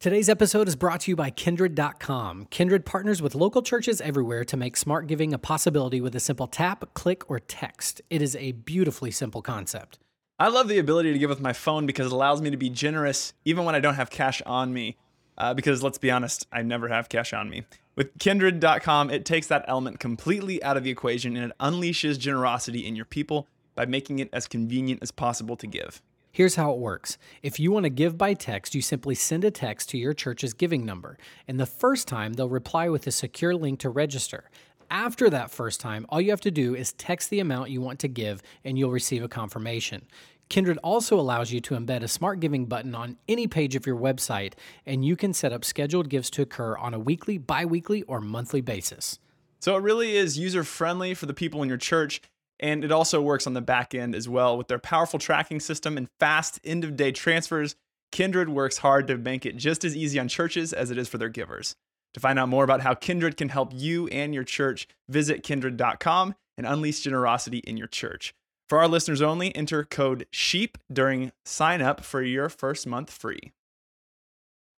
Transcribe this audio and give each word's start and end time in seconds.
Today's 0.00 0.28
episode 0.28 0.68
is 0.68 0.76
brought 0.76 1.00
to 1.00 1.10
you 1.10 1.16
by 1.16 1.32
Kindrid.com. 1.32 2.46
Kindrid 2.52 2.84
partners 2.84 3.20
with 3.20 3.34
local 3.34 3.62
churches 3.62 4.00
everywhere 4.00 4.44
to 4.44 4.56
make 4.56 4.76
smart 4.76 5.08
giving 5.08 5.34
a 5.34 5.38
possibility 5.38 6.00
with 6.00 6.14
a 6.14 6.20
simple 6.20 6.46
tap, 6.46 6.94
click, 6.94 7.28
or 7.28 7.40
text. 7.40 8.00
It 8.08 8.22
is 8.22 8.36
a 8.36 8.52
beautifully 8.52 9.10
simple 9.10 9.42
concept. 9.42 9.98
I 10.38 10.50
love 10.50 10.68
the 10.68 10.78
ability 10.78 11.12
to 11.12 11.18
give 11.18 11.30
with 11.30 11.40
my 11.40 11.52
phone 11.52 11.84
because 11.84 12.06
it 12.06 12.12
allows 12.12 12.40
me 12.40 12.48
to 12.50 12.56
be 12.56 12.70
generous 12.70 13.34
even 13.44 13.64
when 13.64 13.74
I 13.74 13.80
don't 13.80 13.96
have 13.96 14.08
cash 14.08 14.40
on 14.46 14.72
me. 14.72 14.96
Uh, 15.36 15.52
because 15.52 15.82
let's 15.82 15.98
be 15.98 16.12
honest, 16.12 16.46
I 16.52 16.62
never 16.62 16.86
have 16.86 17.08
cash 17.08 17.32
on 17.32 17.50
me. 17.50 17.64
With 17.96 18.16
Kindrid.com, 18.18 19.10
it 19.10 19.24
takes 19.24 19.48
that 19.48 19.64
element 19.66 19.98
completely 19.98 20.62
out 20.62 20.76
of 20.76 20.84
the 20.84 20.90
equation 20.90 21.36
and 21.36 21.50
it 21.50 21.58
unleashes 21.58 22.20
generosity 22.20 22.86
in 22.86 22.94
your 22.94 23.04
people 23.04 23.48
by 23.74 23.84
making 23.84 24.20
it 24.20 24.30
as 24.32 24.46
convenient 24.46 25.02
as 25.02 25.10
possible 25.10 25.56
to 25.56 25.66
give. 25.66 26.00
Here's 26.30 26.56
how 26.56 26.72
it 26.72 26.78
works. 26.78 27.18
If 27.42 27.58
you 27.58 27.72
want 27.72 27.84
to 27.84 27.90
give 27.90 28.18
by 28.18 28.34
text, 28.34 28.74
you 28.74 28.82
simply 28.82 29.14
send 29.14 29.44
a 29.44 29.50
text 29.50 29.88
to 29.90 29.98
your 29.98 30.12
church's 30.12 30.52
giving 30.54 30.84
number. 30.84 31.18
And 31.46 31.58
the 31.58 31.66
first 31.66 32.06
time, 32.06 32.34
they'll 32.34 32.48
reply 32.48 32.88
with 32.88 33.06
a 33.06 33.10
secure 33.10 33.54
link 33.54 33.80
to 33.80 33.90
register. 33.90 34.50
After 34.90 35.28
that 35.30 35.50
first 35.50 35.80
time, 35.80 36.06
all 36.08 36.20
you 36.20 36.30
have 36.30 36.40
to 36.42 36.50
do 36.50 36.74
is 36.74 36.92
text 36.92 37.30
the 37.30 37.40
amount 37.40 37.70
you 37.70 37.80
want 37.80 37.98
to 38.00 38.08
give 38.08 38.42
and 38.64 38.78
you'll 38.78 38.90
receive 38.90 39.22
a 39.22 39.28
confirmation. 39.28 40.06
Kindrid 40.48 40.78
also 40.82 41.20
allows 41.20 41.52
you 41.52 41.60
to 41.60 41.74
embed 41.74 42.02
a 42.02 42.08
smart 42.08 42.40
giving 42.40 42.64
button 42.64 42.94
on 42.94 43.18
any 43.28 43.46
page 43.46 43.76
of 43.76 43.86
your 43.86 43.96
website, 43.96 44.54
and 44.86 45.04
you 45.04 45.14
can 45.14 45.34
set 45.34 45.52
up 45.52 45.62
scheduled 45.62 46.08
gifts 46.08 46.30
to 46.30 46.42
occur 46.42 46.74
on 46.78 46.94
a 46.94 46.98
weekly, 46.98 47.36
bi 47.36 47.66
weekly, 47.66 48.02
or 48.04 48.22
monthly 48.22 48.62
basis. 48.62 49.18
So 49.60 49.76
it 49.76 49.82
really 49.82 50.16
is 50.16 50.38
user 50.38 50.64
friendly 50.64 51.12
for 51.12 51.26
the 51.26 51.34
people 51.34 51.62
in 51.62 51.68
your 51.68 51.78
church 51.78 52.22
and 52.60 52.84
it 52.84 52.92
also 52.92 53.20
works 53.20 53.46
on 53.46 53.54
the 53.54 53.60
back 53.60 53.94
end 53.94 54.14
as 54.14 54.28
well 54.28 54.56
with 54.56 54.68
their 54.68 54.78
powerful 54.78 55.18
tracking 55.18 55.60
system 55.60 55.96
and 55.96 56.08
fast 56.18 56.60
end 56.64 56.84
of 56.84 56.96
day 56.96 57.12
transfers. 57.12 57.76
Kindrid 58.12 58.48
works 58.48 58.78
hard 58.78 59.06
to 59.08 59.18
make 59.18 59.44
it 59.44 59.56
just 59.56 59.84
as 59.84 59.96
easy 59.96 60.18
on 60.18 60.28
churches 60.28 60.72
as 60.72 60.90
it 60.90 60.98
is 60.98 61.08
for 61.08 61.18
their 61.18 61.28
givers. 61.28 61.76
To 62.14 62.20
find 62.20 62.38
out 62.38 62.48
more 62.48 62.64
about 62.64 62.80
how 62.80 62.94
Kindrid 62.94 63.36
can 63.36 63.50
help 63.50 63.72
you 63.74 64.08
and 64.08 64.34
your 64.34 64.44
church, 64.44 64.88
visit 65.08 65.42
kindrid.com 65.42 66.34
and 66.56 66.66
unleash 66.66 67.00
generosity 67.00 67.58
in 67.58 67.76
your 67.76 67.86
church. 67.86 68.34
For 68.68 68.78
our 68.78 68.88
listeners 68.88 69.22
only, 69.22 69.54
enter 69.54 69.84
code 69.84 70.26
SHEEP 70.30 70.78
during 70.92 71.32
sign 71.44 71.80
up 71.80 72.02
for 72.02 72.22
your 72.22 72.48
first 72.48 72.86
month 72.86 73.10
free. 73.10 73.52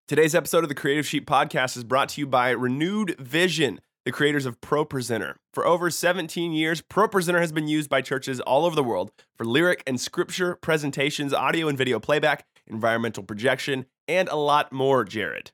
Today's 0.07 0.35
episode 0.35 0.65
of 0.65 0.69
the 0.69 0.75
Creative 0.75 1.07
Sheep 1.07 1.25
Podcast 1.25 1.77
is 1.77 1.85
brought 1.85 2.11
to 2.11 2.21
you 2.21 2.27
by 2.27 2.51
Renewed 2.51 3.17
Vision 3.19 3.81
the 4.05 4.13
creators 4.13 4.47
of 4.47 4.61
ProPresenter. 4.61 5.35
For 5.53 5.67
over 5.67 5.91
17 5.91 6.53
years, 6.53 6.81
ProPresenter 6.83 7.41
has 7.41 7.53
been 7.53 7.69
used 7.69 7.91
by 7.91 8.01
churches 8.01 8.41
all 8.41 8.65
over 8.65 8.75
the 8.75 8.85
world 8.85 9.11
for 9.37 9.45
lyric 9.45 9.83
and 9.87 10.01
scripture 10.01 10.57
presentations, 10.57 11.35
audio 11.35 11.69
and 11.69 11.77
video 11.77 12.01
playback, 12.01 12.47
environmental 12.67 13.23
projection, 13.23 13.87
and 14.09 14.29
a 14.29 14.37
lot 14.37 14.73
more, 14.73 15.05
Jared. 15.05 15.53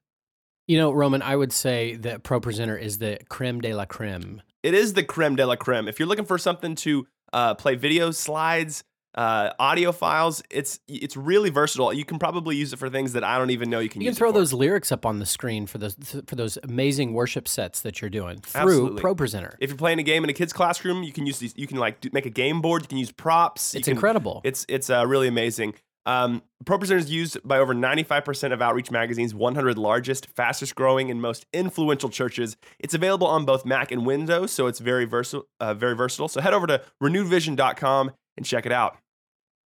You 0.67 0.79
know, 0.79 0.93
Roman, 0.93 1.23
I 1.23 1.37
would 1.37 1.53
say 1.53 1.97
that 1.97 2.25
ProPresenter 2.25 2.81
is 2.81 2.99
the 2.99 3.19
creme 3.29 3.61
de 3.61 3.73
la 3.73 3.85
creme. 3.85 4.43
It 4.63 4.75
is 4.75 4.95
the 4.95 5.05
creme 5.05 5.37
de 5.37 5.47
la 5.47 5.57
creme. 5.57 5.87
If 5.87 5.99
you're 5.99 6.09
looking 6.09 6.25
for 6.25 6.39
something 6.39 6.75
to 6.77 7.07
uh, 7.33 7.55
play 7.55 7.77
video 7.77 8.11
slides, 8.11 8.83
uh, 9.17 9.51
audio 9.59 9.93
files. 9.93 10.43
It's 10.51 10.79
it's 10.89 11.17
really 11.17 11.51
versatile. 11.51 11.93
You 11.93 12.05
can 12.05 12.19
probably 12.19 12.57
use 12.57 12.73
it 12.73 12.79
for 12.79 12.91
things 12.91 13.15
that 13.15 13.25
I 13.25 13.39
don't 13.39 13.51
even 13.51 13.71
know 13.71 13.79
you 13.81 13.89
can. 13.89 14.03
You 14.03 14.09
can 14.09 14.15
throw 14.15 14.33
those 14.33 14.53
lyrics 14.53 14.93
up 14.93 15.07
on 15.07 15.19
the 15.19 15.27
screen 15.27 15.67
for 15.67 15.79
those 15.79 15.97
for 16.27 16.37
those 16.37 16.59
amazing 16.63 17.15
worship 17.15 17.49
sets 17.49 17.81
that 17.81 18.01
you're 18.01 18.11
doing 18.11 18.41
through 18.41 18.61
Absolutely. 18.61 19.03
ProPresenter. 19.03 19.55
If 19.61 19.71
you're 19.71 19.79
playing 19.79 19.99
a 19.99 20.05
game 20.05 20.23
in 20.25 20.31
a 20.31 20.35
kid's 20.35 20.53
classroom, 20.53 21.03
you 21.03 21.13
can 21.13 21.27
use 21.27 21.39
these. 21.39 21.55
You 21.57 21.67
can 21.67 21.79
like 21.79 22.13
make 22.13 22.27
a 22.27 22.31
game 22.31 22.61
board. 22.61 22.83
You 22.83 22.89
can 22.89 22.99
use 22.99 23.13
props. 23.13 23.75
It's 23.75 23.87
can, 23.87 23.95
incredible. 23.95 24.43
It's 24.45 24.67
it's 24.69 24.91
uh, 24.91 25.07
really 25.07 25.29
amazing. 25.29 25.75
Um, 26.05 26.43
ProPresenter 26.65 26.99
is 26.99 27.11
used 27.11 27.39
by 27.43 27.59
over 27.59 27.75
95% 27.75 28.53
of 28.53 28.63
Outreach 28.63 28.93
Magazine's 28.93 29.35
100 29.35 29.77
largest, 29.77 30.27
fastest 30.27 30.77
growing, 30.77 31.11
and 31.11 31.21
most 31.21 31.47
influential 31.53 32.09
churches. 32.09 32.57
It's 32.79 32.95
available 32.95 33.27
on 33.27 33.45
both 33.45 33.65
Mac 33.65 33.91
and 33.91 34.07
Windows, 34.07 34.53
so 34.53 34.69
it's 34.69 34.79
very 34.79 35.05
versatile. 35.05 35.49
Uh, 35.59 35.75
very 35.75 35.97
versatile. 35.97 36.29
So 36.29 36.41
head 36.41 36.55
over 36.55 36.69
to 36.69 36.81
renewedvision.com 37.03 38.13
and 38.37 38.47
check 38.47 38.67
it 38.67 38.73
out. 38.73 38.99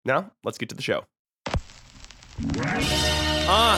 Now, 0.07 0.31
let's 0.45 0.57
get 0.57 0.69
to 0.69 0.77
the 0.77 0.83
show. 0.83 1.05
Uh, 3.49 3.77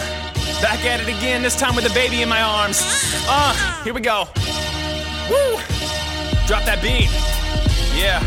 back 0.60 0.84
at 0.84 1.00
it 1.00 1.08
again, 1.08 1.40
this 1.40 1.56
time 1.56 1.74
with 1.74 1.90
a 1.90 1.94
baby 1.94 2.20
in 2.20 2.28
my 2.28 2.42
arms. 2.42 2.82
Uh, 3.26 3.82
here 3.82 3.94
we 3.94 4.02
go. 4.02 4.28
Woo! 5.30 5.56
Drop 6.46 6.64
that 6.66 6.80
beat. 6.82 7.08
Yeah. 7.98 8.20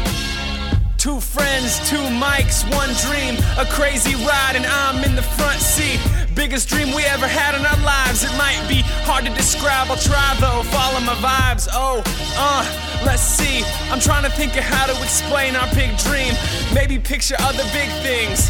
Two 0.97 1.19
friends, 1.19 1.78
two 1.88 2.01
mics, 2.17 2.66
one 2.75 2.89
dream. 3.06 3.38
A 3.59 3.66
crazy 3.72 4.16
ride, 4.25 4.56
and 4.56 4.66
I'm 4.66 5.03
in 5.03 5.16
the 5.16 5.22
front 5.22 5.59
seat. 5.62 6.00
Biggest 6.36 6.69
dream 6.69 6.96
we 6.96 7.03
ever 7.03 7.28
had 7.28 7.56
in 7.56 7.66
our 7.66 7.80
lives. 7.84 8.24
It 8.24 8.31
might 8.38 8.64
be 8.68 8.81
hard 9.03 9.25
to 9.25 9.34
describe. 9.34 9.88
I'll 9.90 9.97
try 9.97 10.36
though. 10.40 10.64
Follow 10.72 11.00
my 11.02 11.16
vibes. 11.16 11.68
Oh, 11.72 12.02
uh, 12.38 12.64
let's 13.06 13.22
see. 13.22 13.64
I'm 13.92 14.00
trying 14.00 14.24
to 14.24 14.30
think 14.30 14.56
of 14.56 14.64
how 14.64 14.86
to 14.86 15.03
explain 15.03 15.56
our 15.56 15.68
big 15.75 15.97
dream. 15.97 16.34
Maybe 16.74 16.97
picture 17.00 17.36
other 17.40 17.64
big 17.74 17.90
things 18.02 18.50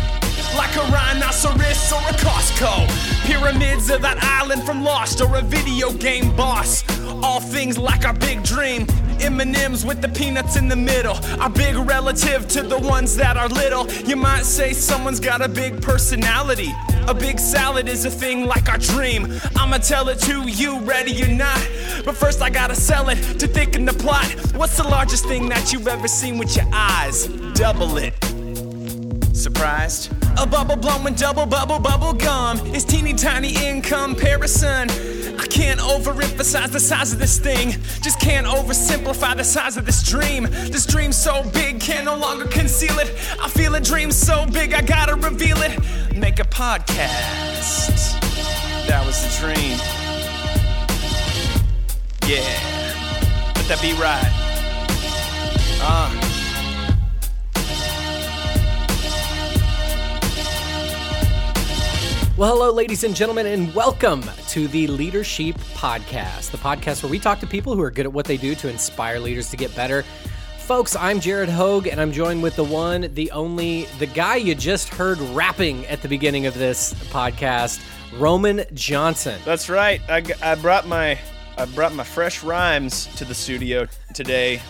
like 0.56 0.76
a 0.76 0.86
rhinoceros 0.92 1.92
or 1.92 2.02
a 2.10 2.16
Costco. 2.22 2.88
Pyramids 3.26 3.90
of 3.90 4.02
that 4.02 4.22
island 4.22 4.64
from 4.64 4.84
Lost 4.84 5.22
or 5.22 5.36
a 5.36 5.42
video 5.42 5.92
game 5.94 6.36
boss. 6.36 6.84
All 7.24 7.40
things 7.40 7.78
like 7.78 8.06
our 8.06 8.14
big 8.14 8.44
dream. 8.44 8.86
M&M's 9.22 9.86
with 9.86 10.02
the 10.02 10.10
peanuts 10.10 10.58
in 10.58 10.68
the 10.68 10.76
middle. 10.76 11.16
Our 11.40 11.50
big 11.50 11.76
relative 11.76 12.48
to 12.50 12.64
the 12.64 12.80
ones 12.80 13.16
that 13.18 13.38
are 13.38 13.48
little. 13.48 13.92
You 14.08 14.16
might 14.16 14.44
say 14.44 14.74
someone's 14.74 15.20
got 15.20 15.42
a 15.42 15.48
big 15.48 15.82
personality. 15.82 16.72
A 17.08 17.14
big 17.14 17.40
salad 17.40 17.88
is 17.88 18.06
a 18.06 18.12
thing 18.12 18.46
like 18.46 18.70
our 18.70 18.78
dream. 18.78 19.40
I'ma 19.56 19.78
tell 19.78 20.10
it 20.10 20.20
to 20.22 20.48
you, 20.48 20.80
ready 20.80 21.24
or 21.24 21.28
not. 21.28 21.60
But 22.06 22.16
first 22.16 22.42
I 22.42 22.50
gotta 22.50 22.76
sell 22.76 23.10
it 23.10 23.18
to 23.40 23.48
thicken 23.48 23.86
the 23.86 23.94
plot. 23.94 24.26
What's 24.56 24.78
the 24.78 24.84
largest 24.84 25.26
thing 25.26 25.50
that 25.50 25.72
you've 25.72 25.88
ever 25.88 26.08
seen 26.08 26.38
with 26.38 26.56
your 26.56 26.68
eyes? 26.74 27.28
Double 27.54 27.98
it. 27.98 28.14
Surprised? 29.36 30.12
A 30.38 30.46
bubble 30.46 30.76
blowing 30.76 31.16
double 31.16 31.46
bubble 31.46 31.80
bubble 31.80 32.14
gum 32.14 32.60
is 32.76 32.86
teeny 32.86 33.14
tiny 33.14 33.56
in 33.66 33.82
comparison. 33.82 34.88
I 35.40 35.48
can't 35.48 35.80
overemphasize 35.80 36.72
the 36.72 36.80
size 36.80 37.14
of 37.14 37.20
this 37.20 37.40
thing. 37.40 37.72
Just 38.02 38.20
can't 38.20 38.48
oversimplify 38.48 39.36
the 39.38 39.44
size 39.44 39.78
of 39.78 39.86
this 39.86 40.04
dream. 40.04 40.44
This 40.44 40.86
dream 40.86 41.12
so 41.12 41.44
big, 41.54 41.80
can't 41.80 42.06
no 42.06 42.16
longer 42.16 42.46
conceal 42.46 42.98
it. 43.00 43.12
I 43.40 43.50
feel 43.50 43.76
a 43.76 43.82
dream 43.82 44.12
so 44.12 44.46
big, 44.48 44.74
I 44.74 44.82
gotta 44.82 45.16
reveal 45.16 45.58
it. 45.62 45.80
Make 46.16 46.40
a 46.40 46.44
podcast. 46.44 48.20
That 48.88 49.06
was 49.06 49.22
the 49.24 49.30
dream. 49.40 49.78
Yeah. 52.28 52.82
Let 53.56 53.68
that 53.68 53.80
be 53.82 53.94
right. 53.94 54.32
Uh. 55.84 56.31
Well, 62.42 62.54
hello, 62.54 62.72
ladies 62.72 63.04
and 63.04 63.16
gentlemen, 63.16 63.46
and 63.46 63.72
welcome 63.76 64.24
to 64.48 64.68
the 64.70 64.88
Leadership 64.88 65.56
Podcast, 65.76 66.50
the 66.50 66.58
podcast 66.58 67.04
where 67.04 67.12
we 67.12 67.20
talk 67.20 67.40
to 67.42 67.46
people 67.46 67.76
who 67.76 67.84
are 67.84 67.92
good 67.92 68.08
at 68.08 68.14
what 68.14 68.26
they 68.26 68.36
do 68.36 68.56
to 68.56 68.68
inspire 68.68 69.20
leaders 69.20 69.52
to 69.52 69.58
get 69.58 69.76
better. 69.76 70.02
Folks, 70.58 70.96
I'm 70.96 71.20
Jared 71.20 71.50
Hogue, 71.50 71.86
and 71.86 72.02
I'm 72.02 72.12
joined 72.12 72.42
with 72.42 72.56
the 72.56 72.64
one, 72.64 73.14
the 73.14 73.30
only, 73.30 73.86
the 74.00 74.08
guy 74.08 74.38
you 74.38 74.56
just 74.56 74.90
heard 74.90 75.20
rapping 75.20 75.86
at 75.86 76.02
the 76.02 76.08
beginning 76.08 76.48
of 76.48 76.56
this 76.56 76.96
podcast, 77.12 77.80
Roman 78.18 78.66
Johnson. 78.74 79.40
That's 79.46 79.70
right. 79.70 80.02
I, 80.10 80.24
I 80.42 80.56
brought 80.56 80.88
my 80.88 81.20
I 81.60 81.66
brought 81.66 81.94
my 81.94 82.04
fresh 82.04 82.42
rhymes 82.42 83.06
to 83.18 83.24
the 83.24 83.36
studio 83.36 83.86
today. 84.16 84.64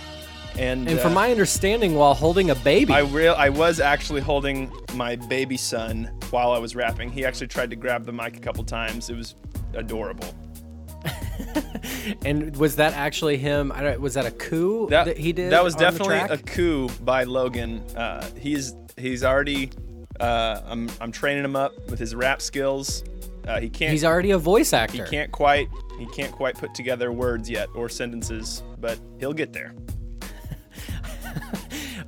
And, 0.59 0.89
and 0.89 0.99
from 0.99 1.13
uh, 1.13 1.15
my 1.15 1.31
understanding, 1.31 1.95
while 1.95 2.15
holding 2.15 2.49
a 2.49 2.55
baby, 2.55 2.91
I 2.91 3.03
real 3.03 3.33
I 3.37 3.47
was 3.47 3.79
actually 3.79 4.19
holding 4.19 4.73
my 4.93 5.15
baby 5.15 5.55
son 5.55 6.11
while 6.31 6.51
I 6.51 6.59
was 6.59 6.75
rapping. 6.75 7.11
He 7.11 7.25
actually 7.25 7.47
tried 7.47 7.69
to 7.69 7.75
grab 7.75 8.05
the 8.05 8.11
mic 8.11 8.37
a 8.37 8.39
couple 8.39 8.63
times. 8.63 9.09
It 9.09 9.15
was 9.15 9.35
adorable. 9.73 10.33
and 12.25 12.55
was 12.57 12.75
that 12.75 12.93
actually 12.93 13.37
him? 13.37 13.72
I 13.72 13.81
don't, 13.81 14.01
was 14.01 14.13
that 14.13 14.25
a 14.25 14.31
coup 14.31 14.87
that, 14.89 15.05
that 15.05 15.17
he 15.17 15.33
did? 15.33 15.51
That 15.51 15.63
was 15.63 15.75
definitely 15.75 16.17
a 16.17 16.37
coup 16.37 16.89
by 17.03 17.23
Logan. 17.23 17.83
Uh, 17.95 18.28
he's 18.37 18.75
he's 18.97 19.23
already. 19.23 19.72
Uh, 20.19 20.61
I'm 20.66 20.89
I'm 20.99 21.11
training 21.11 21.43
him 21.43 21.55
up 21.55 21.73
with 21.89 21.99
his 21.99 22.13
rap 22.13 22.41
skills. 22.41 23.03
Uh, 23.47 23.59
he 23.59 23.69
can't. 23.69 23.91
He's 23.91 24.05
already 24.05 24.31
a 24.31 24.37
voice 24.37 24.73
actor. 24.73 25.03
He 25.03 25.09
can't 25.09 25.31
quite. 25.31 25.67
He 25.97 26.05
can't 26.07 26.31
quite 26.31 26.55
put 26.55 26.75
together 26.75 27.11
words 27.11 27.49
yet 27.49 27.69
or 27.75 27.89
sentences, 27.89 28.63
but 28.79 28.99
he'll 29.19 29.34
get 29.34 29.53
there. 29.53 29.73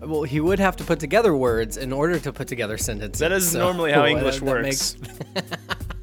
Well, 0.06 0.24
he 0.24 0.40
would 0.40 0.60
have 0.60 0.76
to 0.78 0.84
put 0.84 1.00
together 1.00 1.36
words 1.36 1.78
in 1.78 1.92
order 1.92 2.20
to 2.20 2.34
put 2.34 2.48
together 2.48 2.78
sentences. 2.78 3.20
That 3.20 3.32
is 3.32 3.52
so, 3.52 3.60
normally 3.60 3.92
how 3.92 4.06
English 4.06 4.40
that, 4.40 4.46
works. 4.46 4.94
That, 4.94 5.50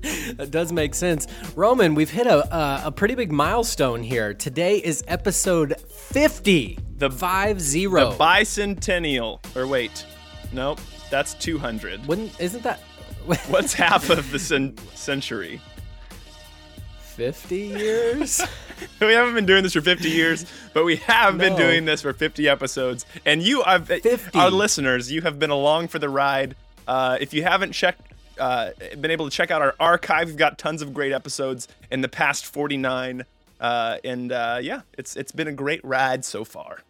makes, 0.02 0.34
that 0.36 0.50
does 0.50 0.72
make 0.72 0.94
sense. 0.94 1.26
Roman, 1.54 1.94
we've 1.94 2.10
hit 2.10 2.26
a, 2.26 2.52
uh, 2.52 2.82
a 2.84 2.92
pretty 2.92 3.14
big 3.14 3.32
milestone 3.32 4.02
here. 4.02 4.34
Today 4.34 4.78
is 4.78 5.04
episode 5.08 5.80
50. 5.80 6.78
The 6.96 7.10
5 7.10 7.60
0. 7.60 8.10
The 8.10 8.16
bicentennial. 8.16 9.40
Or 9.56 9.66
wait, 9.66 10.04
nope, 10.52 10.80
that's 11.10 11.34
200. 11.34 12.06
Wouldn't, 12.06 12.38
isn't 12.40 12.62
that. 12.62 12.80
What's 13.48 13.74
half 13.74 14.08
of 14.10 14.30
the 14.30 14.38
cen- 14.38 14.76
century? 14.94 15.60
50 17.00 17.56
years. 17.56 18.40
we 19.00 19.12
haven't 19.12 19.34
been 19.34 19.46
doing 19.46 19.62
this 19.62 19.72
for 19.72 19.80
50 19.80 20.08
years, 20.08 20.46
but 20.72 20.84
we 20.84 20.96
have 20.96 21.38
been 21.38 21.56
doing 21.56 21.84
this 21.84 22.02
for 22.02 22.12
50 22.12 22.48
episodes. 22.48 23.06
And 23.24 23.42
you, 23.42 23.62
I've, 23.62 23.86
50. 23.86 24.38
our 24.38 24.50
listeners, 24.50 25.10
you 25.10 25.22
have 25.22 25.38
been 25.38 25.50
along 25.50 25.88
for 25.88 25.98
the 25.98 26.08
ride. 26.08 26.56
Uh, 26.86 27.18
if 27.20 27.34
you 27.34 27.42
haven't 27.42 27.72
checked, 27.72 28.12
uh, 28.38 28.70
been 29.00 29.10
able 29.10 29.28
to 29.28 29.36
check 29.36 29.50
out 29.50 29.62
our 29.62 29.74
archive, 29.78 30.28
we've 30.28 30.36
got 30.36 30.58
tons 30.58 30.82
of 30.82 30.94
great 30.94 31.12
episodes 31.12 31.68
in 31.90 32.00
the 32.00 32.08
past 32.08 32.46
49. 32.46 33.24
Uh, 33.60 33.98
and 34.04 34.32
uh, 34.32 34.58
yeah, 34.62 34.80
it's 34.96 35.16
it's 35.16 35.32
been 35.32 35.46
a 35.46 35.52
great 35.52 35.84
ride 35.84 36.24
so 36.24 36.44
far. 36.44 36.82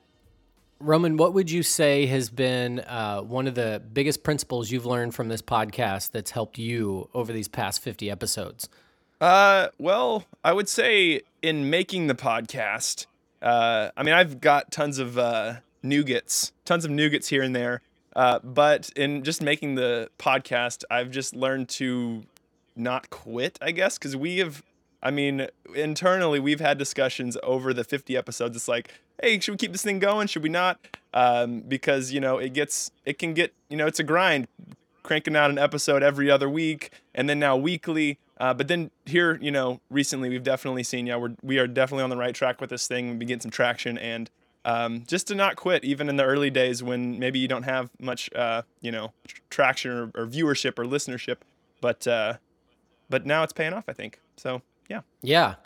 Roman, 0.78 1.18
what 1.18 1.34
would 1.34 1.50
you 1.50 1.62
say 1.62 2.06
has 2.06 2.30
been 2.30 2.80
uh, 2.80 3.20
one 3.20 3.46
of 3.46 3.54
the 3.54 3.82
biggest 3.92 4.22
principles 4.22 4.70
you've 4.70 4.86
learned 4.86 5.14
from 5.14 5.28
this 5.28 5.42
podcast 5.42 6.12
that's 6.12 6.30
helped 6.30 6.56
you 6.56 7.10
over 7.12 7.32
these 7.34 7.48
past 7.48 7.82
50 7.82 8.10
episodes? 8.10 8.68
Uh, 9.20 9.68
well, 9.78 10.24
I 10.42 10.52
would 10.52 10.68
say 10.68 11.20
in 11.42 11.68
making 11.68 12.06
the 12.06 12.14
podcast, 12.14 13.06
uh, 13.42 13.90
I 13.96 14.02
mean, 14.02 14.14
I've 14.14 14.40
got 14.40 14.70
tons 14.70 14.98
of 14.98 15.18
uh, 15.18 15.56
nougats, 15.84 16.52
tons 16.64 16.84
of 16.84 16.90
nougats 16.90 17.28
here 17.28 17.42
and 17.42 17.54
there. 17.54 17.82
Uh, 18.16 18.38
but 18.42 18.90
in 18.96 19.22
just 19.22 19.42
making 19.42 19.76
the 19.76 20.10
podcast, 20.18 20.84
I've 20.90 21.10
just 21.10 21.34
learned 21.34 21.68
to 21.70 22.24
not 22.74 23.10
quit, 23.10 23.58
I 23.60 23.70
guess, 23.70 23.98
because 23.98 24.16
we 24.16 24.38
have, 24.38 24.62
I 25.02 25.10
mean, 25.10 25.46
internally, 25.74 26.40
we've 26.40 26.60
had 26.60 26.78
discussions 26.78 27.36
over 27.42 27.72
the 27.72 27.84
50 27.84 28.16
episodes. 28.16 28.56
It's 28.56 28.68
like, 28.68 28.92
hey, 29.22 29.38
should 29.38 29.52
we 29.52 29.58
keep 29.58 29.72
this 29.72 29.82
thing 29.82 29.98
going? 29.98 30.26
Should 30.26 30.42
we 30.42 30.48
not? 30.48 30.78
Um, 31.12 31.60
because, 31.60 32.10
you 32.10 32.20
know, 32.20 32.38
it 32.38 32.52
gets, 32.52 32.90
it 33.04 33.18
can 33.18 33.34
get, 33.34 33.52
you 33.68 33.76
know, 33.76 33.86
it's 33.86 34.00
a 34.00 34.04
grind 34.04 34.48
cranking 35.02 35.36
out 35.36 35.50
an 35.50 35.58
episode 35.58 36.02
every 36.02 36.30
other 36.30 36.48
week 36.48 36.90
and 37.14 37.28
then 37.28 37.38
now 37.38 37.56
weekly. 37.56 38.18
Uh, 38.40 38.54
but 38.54 38.68
then 38.68 38.90
here, 39.04 39.38
you 39.40 39.50
know, 39.50 39.80
recently 39.90 40.30
we've 40.30 40.42
definitely 40.42 40.82
seen, 40.82 41.06
yeah, 41.06 41.16
we're, 41.16 41.36
we 41.42 41.58
are 41.58 41.66
definitely 41.66 42.02
on 42.02 42.08
the 42.08 42.16
right 42.16 42.34
track 42.34 42.58
with 42.58 42.70
this 42.70 42.88
thing. 42.88 43.18
Been 43.18 43.28
getting 43.28 43.42
some 43.42 43.50
traction 43.50 43.98
and 43.98 44.30
um, 44.64 45.04
just 45.06 45.26
to 45.28 45.34
not 45.34 45.56
quit, 45.56 45.84
even 45.84 46.08
in 46.08 46.16
the 46.16 46.24
early 46.24 46.48
days 46.48 46.82
when 46.82 47.18
maybe 47.18 47.38
you 47.38 47.48
don't 47.48 47.64
have 47.64 47.90
much, 48.00 48.32
uh, 48.34 48.62
you 48.80 48.90
know, 48.90 49.12
tr- 49.28 49.42
traction 49.50 49.90
or, 49.90 50.02
or 50.14 50.26
viewership 50.26 50.78
or 50.78 50.86
listenership. 50.86 51.36
But, 51.82 52.06
uh, 52.06 52.34
but 53.10 53.26
now 53.26 53.42
it's 53.42 53.52
paying 53.52 53.74
off, 53.74 53.84
I 53.88 53.92
think. 53.92 54.18
So, 54.36 54.62
yeah. 54.88 55.02
Yeah. 55.22 55.56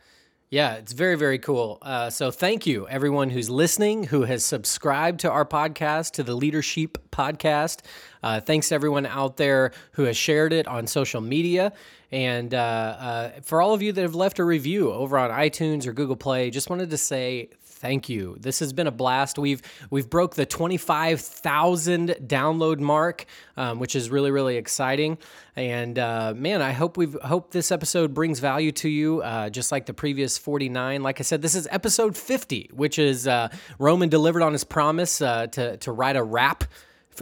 Yeah, 0.50 0.74
it's 0.74 0.92
very, 0.92 1.16
very 1.16 1.38
cool. 1.38 1.78
Uh, 1.82 2.10
so, 2.10 2.30
thank 2.30 2.64
you, 2.66 2.86
everyone 2.86 3.30
who's 3.30 3.50
listening, 3.50 4.04
who 4.04 4.22
has 4.22 4.44
subscribed 4.44 5.20
to 5.20 5.30
our 5.30 5.44
podcast, 5.44 6.12
to 6.12 6.22
the 6.22 6.34
Leadership 6.34 6.98
Podcast. 7.10 7.80
Uh, 8.22 8.40
thanks 8.40 8.68
to 8.68 8.74
everyone 8.76 9.06
out 9.06 9.36
there 9.36 9.72
who 9.92 10.04
has 10.04 10.16
shared 10.16 10.52
it 10.52 10.68
on 10.68 10.86
social 10.86 11.20
media. 11.20 11.72
And 12.12 12.54
uh, 12.54 12.58
uh, 12.58 13.30
for 13.42 13.60
all 13.60 13.74
of 13.74 13.82
you 13.82 13.90
that 13.92 14.02
have 14.02 14.14
left 14.14 14.38
a 14.38 14.44
review 14.44 14.92
over 14.92 15.18
on 15.18 15.30
iTunes 15.30 15.86
or 15.86 15.92
Google 15.92 16.14
Play, 16.14 16.50
just 16.50 16.70
wanted 16.70 16.90
to 16.90 16.98
say 16.98 17.48
thank 17.84 18.08
you. 18.08 18.34
This 18.40 18.60
has 18.60 18.72
been 18.72 18.86
a 18.86 18.90
blast. 18.90 19.38
We've 19.38 19.60
we've 19.90 20.08
broke 20.08 20.36
the 20.36 20.46
twenty 20.46 20.78
five 20.78 21.20
thousand 21.20 22.16
download 22.26 22.78
mark, 22.78 23.26
um, 23.58 23.78
which 23.78 23.94
is 23.94 24.08
really 24.08 24.30
really 24.30 24.56
exciting. 24.56 25.18
And 25.54 25.98
uh, 25.98 26.32
man, 26.34 26.62
I 26.62 26.72
hope 26.72 26.96
we've 26.96 27.14
hope 27.22 27.52
this 27.52 27.70
episode 27.70 28.14
brings 28.14 28.40
value 28.40 28.72
to 28.72 28.88
you, 28.88 29.20
uh, 29.20 29.50
just 29.50 29.70
like 29.70 29.84
the 29.84 29.92
previous 29.92 30.38
forty 30.38 30.70
nine. 30.70 31.02
Like 31.02 31.20
I 31.20 31.24
said, 31.24 31.42
this 31.42 31.54
is 31.54 31.68
episode 31.70 32.16
fifty, 32.16 32.70
which 32.72 32.98
is 32.98 33.28
uh, 33.28 33.50
Roman 33.78 34.08
delivered 34.08 34.42
on 34.42 34.52
his 34.52 34.64
promise 34.64 35.20
uh, 35.20 35.48
to 35.48 35.76
to 35.76 35.92
write 35.92 36.16
a 36.16 36.22
rap 36.22 36.64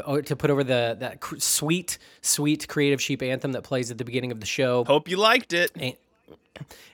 oh, 0.04 0.20
to 0.20 0.36
put 0.36 0.48
over 0.48 0.62
the 0.62 0.96
that 1.00 1.24
sweet 1.42 1.98
sweet 2.20 2.68
creative 2.68 3.02
sheep 3.02 3.20
anthem 3.20 3.50
that 3.52 3.62
plays 3.62 3.90
at 3.90 3.98
the 3.98 4.04
beginning 4.04 4.30
of 4.30 4.38
the 4.38 4.46
show 4.46 4.84
Hope 4.84 5.08
you 5.08 5.16
liked 5.16 5.52
it. 5.52 5.72
and, 5.74 5.96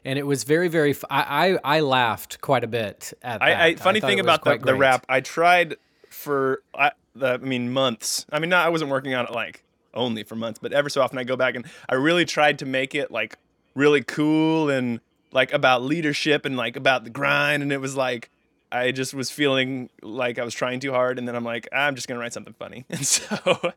and 0.04 0.18
it 0.18 0.26
was 0.26 0.44
very 0.44 0.68
very 0.68 0.90
f- 0.90 1.04
I, 1.10 1.58
I 1.64 1.76
I 1.76 1.80
laughed 1.80 2.40
quite 2.40 2.64
a 2.64 2.68
bit 2.68 3.12
at 3.22 3.40
that. 3.40 3.42
I, 3.42 3.66
I 3.66 3.74
funny 3.76 4.00
thing 4.00 4.20
about 4.20 4.44
the, 4.44 4.58
the 4.58 4.74
rap, 4.74 5.04
I 5.08 5.20
tried 5.20 5.76
for 6.10 6.62
I, 6.74 6.92
the, 7.14 7.34
I 7.34 7.36
mean 7.38 7.72
months. 7.72 8.26
I 8.30 8.38
mean, 8.38 8.50
not 8.50 8.66
I 8.66 8.68
wasn't 8.68 8.90
working 8.90 9.14
on 9.14 9.26
it 9.26 9.32
like 9.32 9.64
only 9.94 10.22
for 10.22 10.36
months, 10.36 10.58
but 10.60 10.72
ever 10.72 10.88
so 10.88 11.02
often 11.02 11.18
I 11.18 11.24
go 11.24 11.36
back 11.36 11.54
and 11.54 11.66
I 11.88 11.94
really 11.94 12.24
tried 12.24 12.58
to 12.60 12.66
make 12.66 12.94
it 12.94 13.10
like 13.10 13.36
really 13.74 14.02
cool 14.02 14.70
and 14.70 15.00
like 15.32 15.52
about 15.52 15.82
leadership 15.82 16.44
and 16.44 16.56
like 16.56 16.76
about 16.76 17.04
the 17.04 17.10
grind, 17.10 17.62
and 17.62 17.72
it 17.72 17.80
was 17.80 17.96
like 17.96 18.30
I 18.70 18.92
just 18.92 19.14
was 19.14 19.30
feeling 19.30 19.88
like 20.02 20.38
I 20.38 20.44
was 20.44 20.54
trying 20.54 20.80
too 20.80 20.92
hard, 20.92 21.18
and 21.18 21.26
then 21.26 21.34
I'm 21.34 21.44
like, 21.44 21.68
I'm 21.72 21.94
just 21.94 22.08
gonna 22.08 22.20
write 22.20 22.32
something 22.32 22.54
funny, 22.54 22.84
and 22.90 23.04
so 23.06 23.72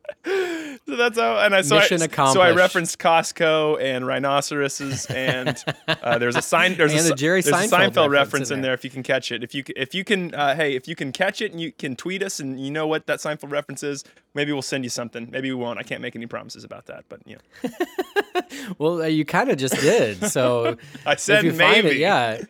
so 0.87 0.95
that's 0.95 1.17
how. 1.17 1.37
And 1.37 1.53
I 1.55 1.61
so 1.61 1.75
Mission 1.75 2.01
I, 2.01 2.33
so 2.33 2.41
I 2.41 2.51
referenced 2.51 2.99
Costco 2.99 3.81
and 3.81 4.05
rhinoceroses, 4.05 5.05
and 5.07 5.63
uh, 5.87 6.17
there's 6.17 6.35
a 6.35 6.41
sign 6.41 6.75
there's 6.75 6.93
And 6.93 7.09
a, 7.09 7.13
a 7.13 7.15
Jerry 7.15 7.41
there's 7.41 7.55
a 7.55 7.67
Seinfeld 7.67 7.69
Seinfeld 7.69 8.09
reference 8.09 8.11
reference 8.11 8.51
in 8.51 8.57
in 8.57 8.61
there. 8.61 8.73
if 8.73 8.83
you 8.83 8.89
can 8.89 9.03
catch 9.03 9.31
it. 9.31 9.43
If 9.43 9.53
you 9.53 9.63
if 9.75 9.93
you 9.93 10.03
can, 10.03 10.33
uh, 10.33 10.55
hey, 10.55 10.75
if 10.75 10.87
you 10.87 10.95
can 10.95 11.11
catch 11.11 11.41
it 11.41 11.51
and 11.51 11.61
you 11.61 11.71
can 11.71 11.95
tweet 11.95 12.23
us 12.23 12.39
and 12.39 12.59
you 12.59 12.71
know 12.71 12.87
what 12.87 13.07
that 13.07 13.19
Seinfeld 13.19 13.51
reference 13.51 13.83
is, 13.83 14.03
maybe 14.33 14.51
we'll 14.51 14.61
send 14.61 14.83
you 14.83 14.89
something. 14.89 15.29
Maybe 15.31 15.51
we 15.51 15.55
won't. 15.55 15.79
I 15.79 15.83
can't 15.83 16.01
make 16.01 16.15
any 16.15 16.25
promises 16.25 16.63
about 16.63 16.87
that, 16.87 17.05
but 17.09 17.21
you 17.25 17.37
know, 17.37 17.69
Well, 18.77 19.01
uh, 19.01 19.05
you 19.05 19.25
kind 19.25 19.49
of 19.49 19.57
just 19.57 19.75
did. 19.75 20.29
So 20.29 20.77
I 21.05 21.15
said 21.15 21.39
if 21.39 21.53
you 21.53 21.59
find 21.59 21.83
maybe. 21.83 21.97
it, 21.97 21.99
yeah, 21.99 22.41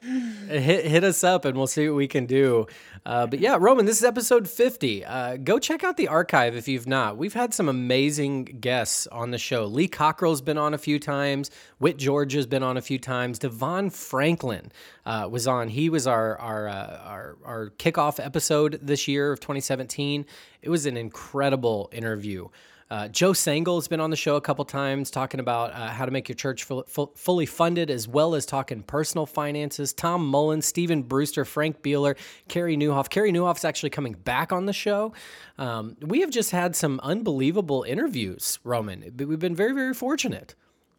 hit 0.47 0.85
hit 0.85 1.03
us 1.03 1.23
up 1.23 1.45
and 1.45 1.57
we'll 1.57 1.67
see 1.67 1.87
what 1.87 1.95
we 1.95 2.07
can 2.07 2.25
do. 2.25 2.67
Uh, 3.03 3.25
but 3.25 3.39
yeah, 3.39 3.57
Roman, 3.59 3.85
this 3.85 3.97
is 3.97 4.03
episode 4.03 4.47
fifty. 4.47 5.03
Uh, 5.03 5.37
go 5.37 5.57
check 5.57 5.83
out 5.83 5.97
the 5.97 6.07
archive 6.07 6.55
if 6.55 6.67
you've 6.67 6.87
not. 6.87 7.17
We've 7.17 7.33
had 7.33 7.51
some 7.53 7.67
amazing 7.67 8.45
guests 8.45 9.07
on 9.07 9.31
the 9.31 9.39
show. 9.39 9.65
Lee 9.65 9.87
Cockrell's 9.87 10.41
been 10.41 10.59
on 10.59 10.75
a 10.75 10.77
few 10.77 10.99
times. 10.99 11.49
Whit 11.79 11.97
George 11.97 12.33
has 12.33 12.45
been 12.45 12.61
on 12.61 12.77
a 12.77 12.81
few 12.81 12.99
times. 12.99 13.39
Devon 13.39 13.89
Franklin 13.89 14.71
uh, 15.05 15.27
was 15.31 15.47
on. 15.47 15.69
He 15.69 15.89
was 15.89 16.05
our 16.05 16.37
our, 16.37 16.67
uh, 16.67 16.99
our 17.03 17.37
our 17.43 17.69
kickoff 17.79 18.23
episode 18.23 18.79
this 18.83 19.07
year 19.07 19.31
of 19.31 19.39
2017. 19.39 20.25
It 20.61 20.69
was 20.69 20.85
an 20.85 20.95
incredible 20.95 21.89
interview. 21.91 22.49
Uh, 22.91 23.07
Joe 23.07 23.31
Sangl 23.31 23.75
has 23.75 23.87
been 23.87 24.01
on 24.01 24.09
the 24.09 24.17
show 24.17 24.35
a 24.35 24.41
couple 24.41 24.65
times 24.65 25.09
talking 25.09 25.39
about 25.39 25.71
uh, 25.71 25.87
how 25.87 26.05
to 26.05 26.11
make 26.11 26.27
your 26.27 26.35
church 26.35 26.65
full, 26.65 26.83
full, 26.89 27.13
fully 27.15 27.45
funded, 27.45 27.89
as 27.89 28.05
well 28.05 28.35
as 28.35 28.45
talking 28.45 28.83
personal 28.83 29.25
finances. 29.25 29.93
Tom 29.93 30.27
Mullen, 30.27 30.61
Stephen 30.61 31.01
Brewster, 31.01 31.45
Frank 31.45 31.81
Bealer, 31.81 32.17
Carey 32.49 32.75
Nieuwhof. 32.75 33.09
Carey 33.09 33.31
Nieuwhof's 33.31 33.63
actually 33.63 33.91
coming 33.91 34.11
back 34.11 34.51
on 34.51 34.65
the 34.65 34.73
show. 34.73 35.13
Um, 35.57 35.95
we 36.01 36.19
have 36.19 36.31
just 36.31 36.51
had 36.51 36.75
some 36.75 36.99
unbelievable 37.01 37.83
interviews, 37.83 38.59
Roman. 38.65 39.09
We've 39.17 39.39
been 39.39 39.55
very, 39.55 39.71
very 39.73 39.93
fortunate. 39.93 40.53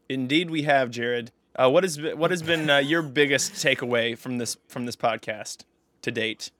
Indeed, 0.09 0.51
we 0.51 0.63
have, 0.63 0.91
Jared. 0.91 1.31
Uh, 1.55 1.69
what 1.69 1.85
has 1.85 1.99
been, 1.99 2.17
what 2.17 2.31
has 2.31 2.43
been 2.43 2.71
uh, 2.71 2.79
your 2.79 3.03
biggest 3.03 3.53
takeaway 3.53 4.17
from 4.17 4.39
this 4.39 4.57
from 4.67 4.87
this 4.87 4.97
podcast 4.97 5.65
to 6.01 6.11
date? 6.11 6.51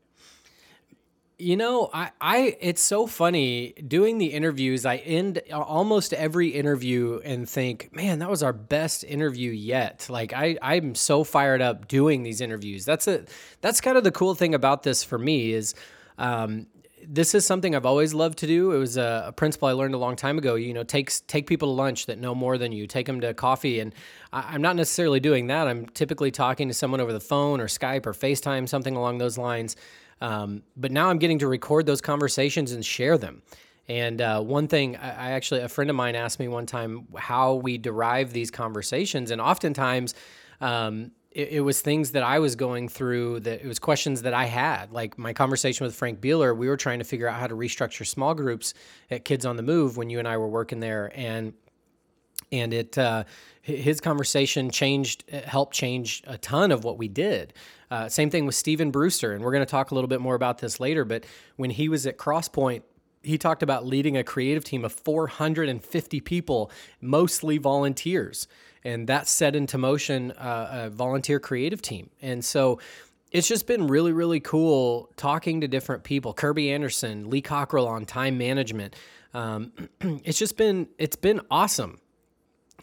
You 1.43 1.57
know, 1.57 1.91
I, 1.93 2.13
I 2.21 2.57
it's 2.61 2.81
so 2.81 3.09
funny 3.09 3.73
doing 3.73 4.19
the 4.19 4.27
interviews. 4.27 4.87
I 4.87 4.99
end 4.99 5.41
almost 5.53 6.13
every 6.13 6.51
interview 6.51 7.21
and 7.25 7.49
think, 7.49 7.91
man, 7.93 8.21
that 8.21 8.31
was 8.31 8.45
our 8.45 8.53
best 8.53 9.03
interview 9.03 9.51
yet. 9.51 10.07
Like 10.09 10.33
I, 10.33 10.57
I'm 10.63 10.95
so 10.95 11.25
fired 11.25 11.61
up 11.61 11.89
doing 11.89 12.23
these 12.23 12.41
interviews. 12.41 12.85
That's 12.85 13.09
a 13.09 13.25
that's 13.61 13.81
kind 13.81 13.99
of 13.99 14.05
the 14.05 14.13
cool 14.13 14.37
thing 14.37 14.55
about 14.55 14.85
this 14.85 15.03
for 15.03 15.19
me 15.19 15.53
is 15.53 15.75
um, 16.17 16.69
this 17.05 17.35
is 17.35 17.45
something 17.45 17.75
I've 17.75 17.87
always 17.87 18.15
loved 18.15 18.39
to 18.39 18.47
do. 18.47 18.71
It 18.71 18.79
was 18.79 18.97
a, 18.97 19.25
a 19.27 19.33
principle 19.33 19.67
I 19.67 19.73
learned 19.73 19.95
a 19.95 19.99
long 19.99 20.15
time 20.15 20.39
ago. 20.39 20.55
You 20.55 20.73
know, 20.75 20.85
take 20.85 21.11
take 21.27 21.49
people 21.49 21.69
to 21.69 21.73
lunch 21.73 22.07
that 22.07 22.19
know 22.19 22.37
more 22.37 22.57
than 22.57 22.71
you. 22.71 22.87
Take 22.87 23.07
them 23.07 23.21
to 23.21 23.35
coffee, 23.35 23.81
and 23.81 23.93
I, 24.33 24.55
I'm 24.55 24.63
not 24.63 24.77
necessarily 24.77 25.19
doing 25.19 25.49
that. 25.49 25.67
I'm 25.67 25.87
typically 25.87 26.31
talking 26.31 26.69
to 26.69 26.75
someone 26.75 27.01
over 27.01 27.13
the 27.13 27.21
phone 27.21 27.61
or 27.61 27.67
Skype 27.67 28.07
or 28.07 28.13
FaceTime, 28.13 28.69
something 28.69 28.95
along 28.95 29.19
those 29.19 29.37
lines. 29.37 29.75
Um, 30.23 30.63
but 30.77 30.93
now 30.93 31.11
I'm 31.11 31.19
getting 31.19 31.41
to 31.41 31.49
record 31.49 31.85
those 31.85 32.01
conversations 32.01 32.71
and 32.71 32.87
share 32.87 33.19
them. 33.19 33.43
And 33.89 34.21
uh, 34.21 34.41
one 34.41 34.69
thing, 34.69 34.97
I, 34.97 35.33
actually, 35.33 35.63
a 35.63 35.69
friend 35.69 35.91
of 35.91 35.97
mine 35.97 36.15
asked 36.15 36.39
me 36.39 36.47
one 36.47 36.65
time 36.65 37.09
how 37.19 37.55
we 37.55 37.77
derive 37.77 38.33
these 38.33 38.51
conversations, 38.51 39.31
and 39.31 39.41
oftentimes. 39.41 40.15
Um, 40.61 41.11
it, 41.33 41.49
it 41.49 41.61
was 41.61 41.81
things 41.81 42.13
that 42.13 42.23
I 42.23 42.39
was 42.39 42.57
going 42.57 42.89
through 42.89 43.41
that 43.41 43.63
it 43.63 43.67
was 43.67 43.79
questions 43.79 44.21
that 44.23 44.35
I 44.35 44.45
had. 44.45 44.93
Like 44.93 45.19
my 45.19 45.33
conversation 45.33 45.85
with 45.85 45.95
Frank 45.95 46.21
Bealer, 46.21 46.55
we 46.55 46.69
were 46.69 46.77
trying 46.77 46.99
to 46.99 47.07
figure 47.07 47.27
out 47.27 47.41
how 47.41 47.47
to 47.47 47.55
restructure 47.55 48.07
small 48.07 48.35
groups 48.35 48.75
at 49.11 49.25
Kids 49.25 49.47
on 49.47 49.57
the 49.57 49.63
Move 49.63 49.97
when 49.97 50.11
you 50.11 50.19
and 50.19 50.29
I 50.29 50.37
were 50.37 50.47
working 50.49 50.81
there. 50.81 51.11
And 51.15 51.55
and 52.53 52.73
it 52.73 52.97
uh, 52.99 53.25
his 53.63 54.01
conversation 54.01 54.71
changed 54.71 55.25
uh, 55.33 55.41
helped 55.41 55.75
change 55.75 56.23
a 56.27 56.39
ton 56.39 56.71
of 56.71 56.85
what 56.85 56.99
we 56.99 57.09
did. 57.09 57.55
Uh, 57.91 58.09
same 58.09 58.31
thing 58.31 58.47
with 58.47 58.55
Stephen 58.55 58.91
Brewster 58.91 59.33
and 59.33 59.43
we're 59.43 59.53
going 59.53 59.65
to 59.65 59.71
talk 59.71 59.91
a 59.91 59.95
little 59.95 60.09
bit 60.09 60.21
more 60.21 60.35
about 60.35 60.59
this 60.59 60.79
later 60.79 61.05
but 61.05 61.25
when 61.57 61.71
he 61.71 61.89
was 61.89 62.07
at 62.07 62.19
Crosspoint 62.19 62.83
he 63.23 63.39
talked 63.39 63.63
about 63.63 63.87
leading 63.87 64.17
a 64.17 64.25
creative 64.25 64.65
team 64.65 64.85
of 64.85 64.93
450 64.93 66.21
people 66.21 66.71
mostly 67.01 67.59
volunteers 67.59 68.49
and 68.85 69.07
that 69.07 69.29
set 69.29 69.55
into 69.55 69.79
motion 69.79 70.33
uh, 70.33 70.87
a 70.87 70.91
volunteer 70.91 71.39
creative 71.39 71.81
team. 71.81 72.11
And 72.21 72.45
so 72.45 72.81
it's 73.31 73.47
just 73.47 73.67
been 73.67 73.87
really 73.87 74.13
really 74.13 74.41
cool 74.41 75.11
talking 75.17 75.61
to 75.61 75.69
different 75.69 76.03
people. 76.03 76.33
Kirby 76.33 76.73
anderson 76.73 77.31
lee 77.31 77.43
cockrell 77.43 77.87
on 77.87 78.05
time 78.05 78.39
management. 78.39 78.97
Um, 79.35 79.73
it's 80.01 80.39
just 80.39 80.57
been 80.57 80.89
it's 80.99 81.17
been 81.17 81.41
awesome 81.51 82.01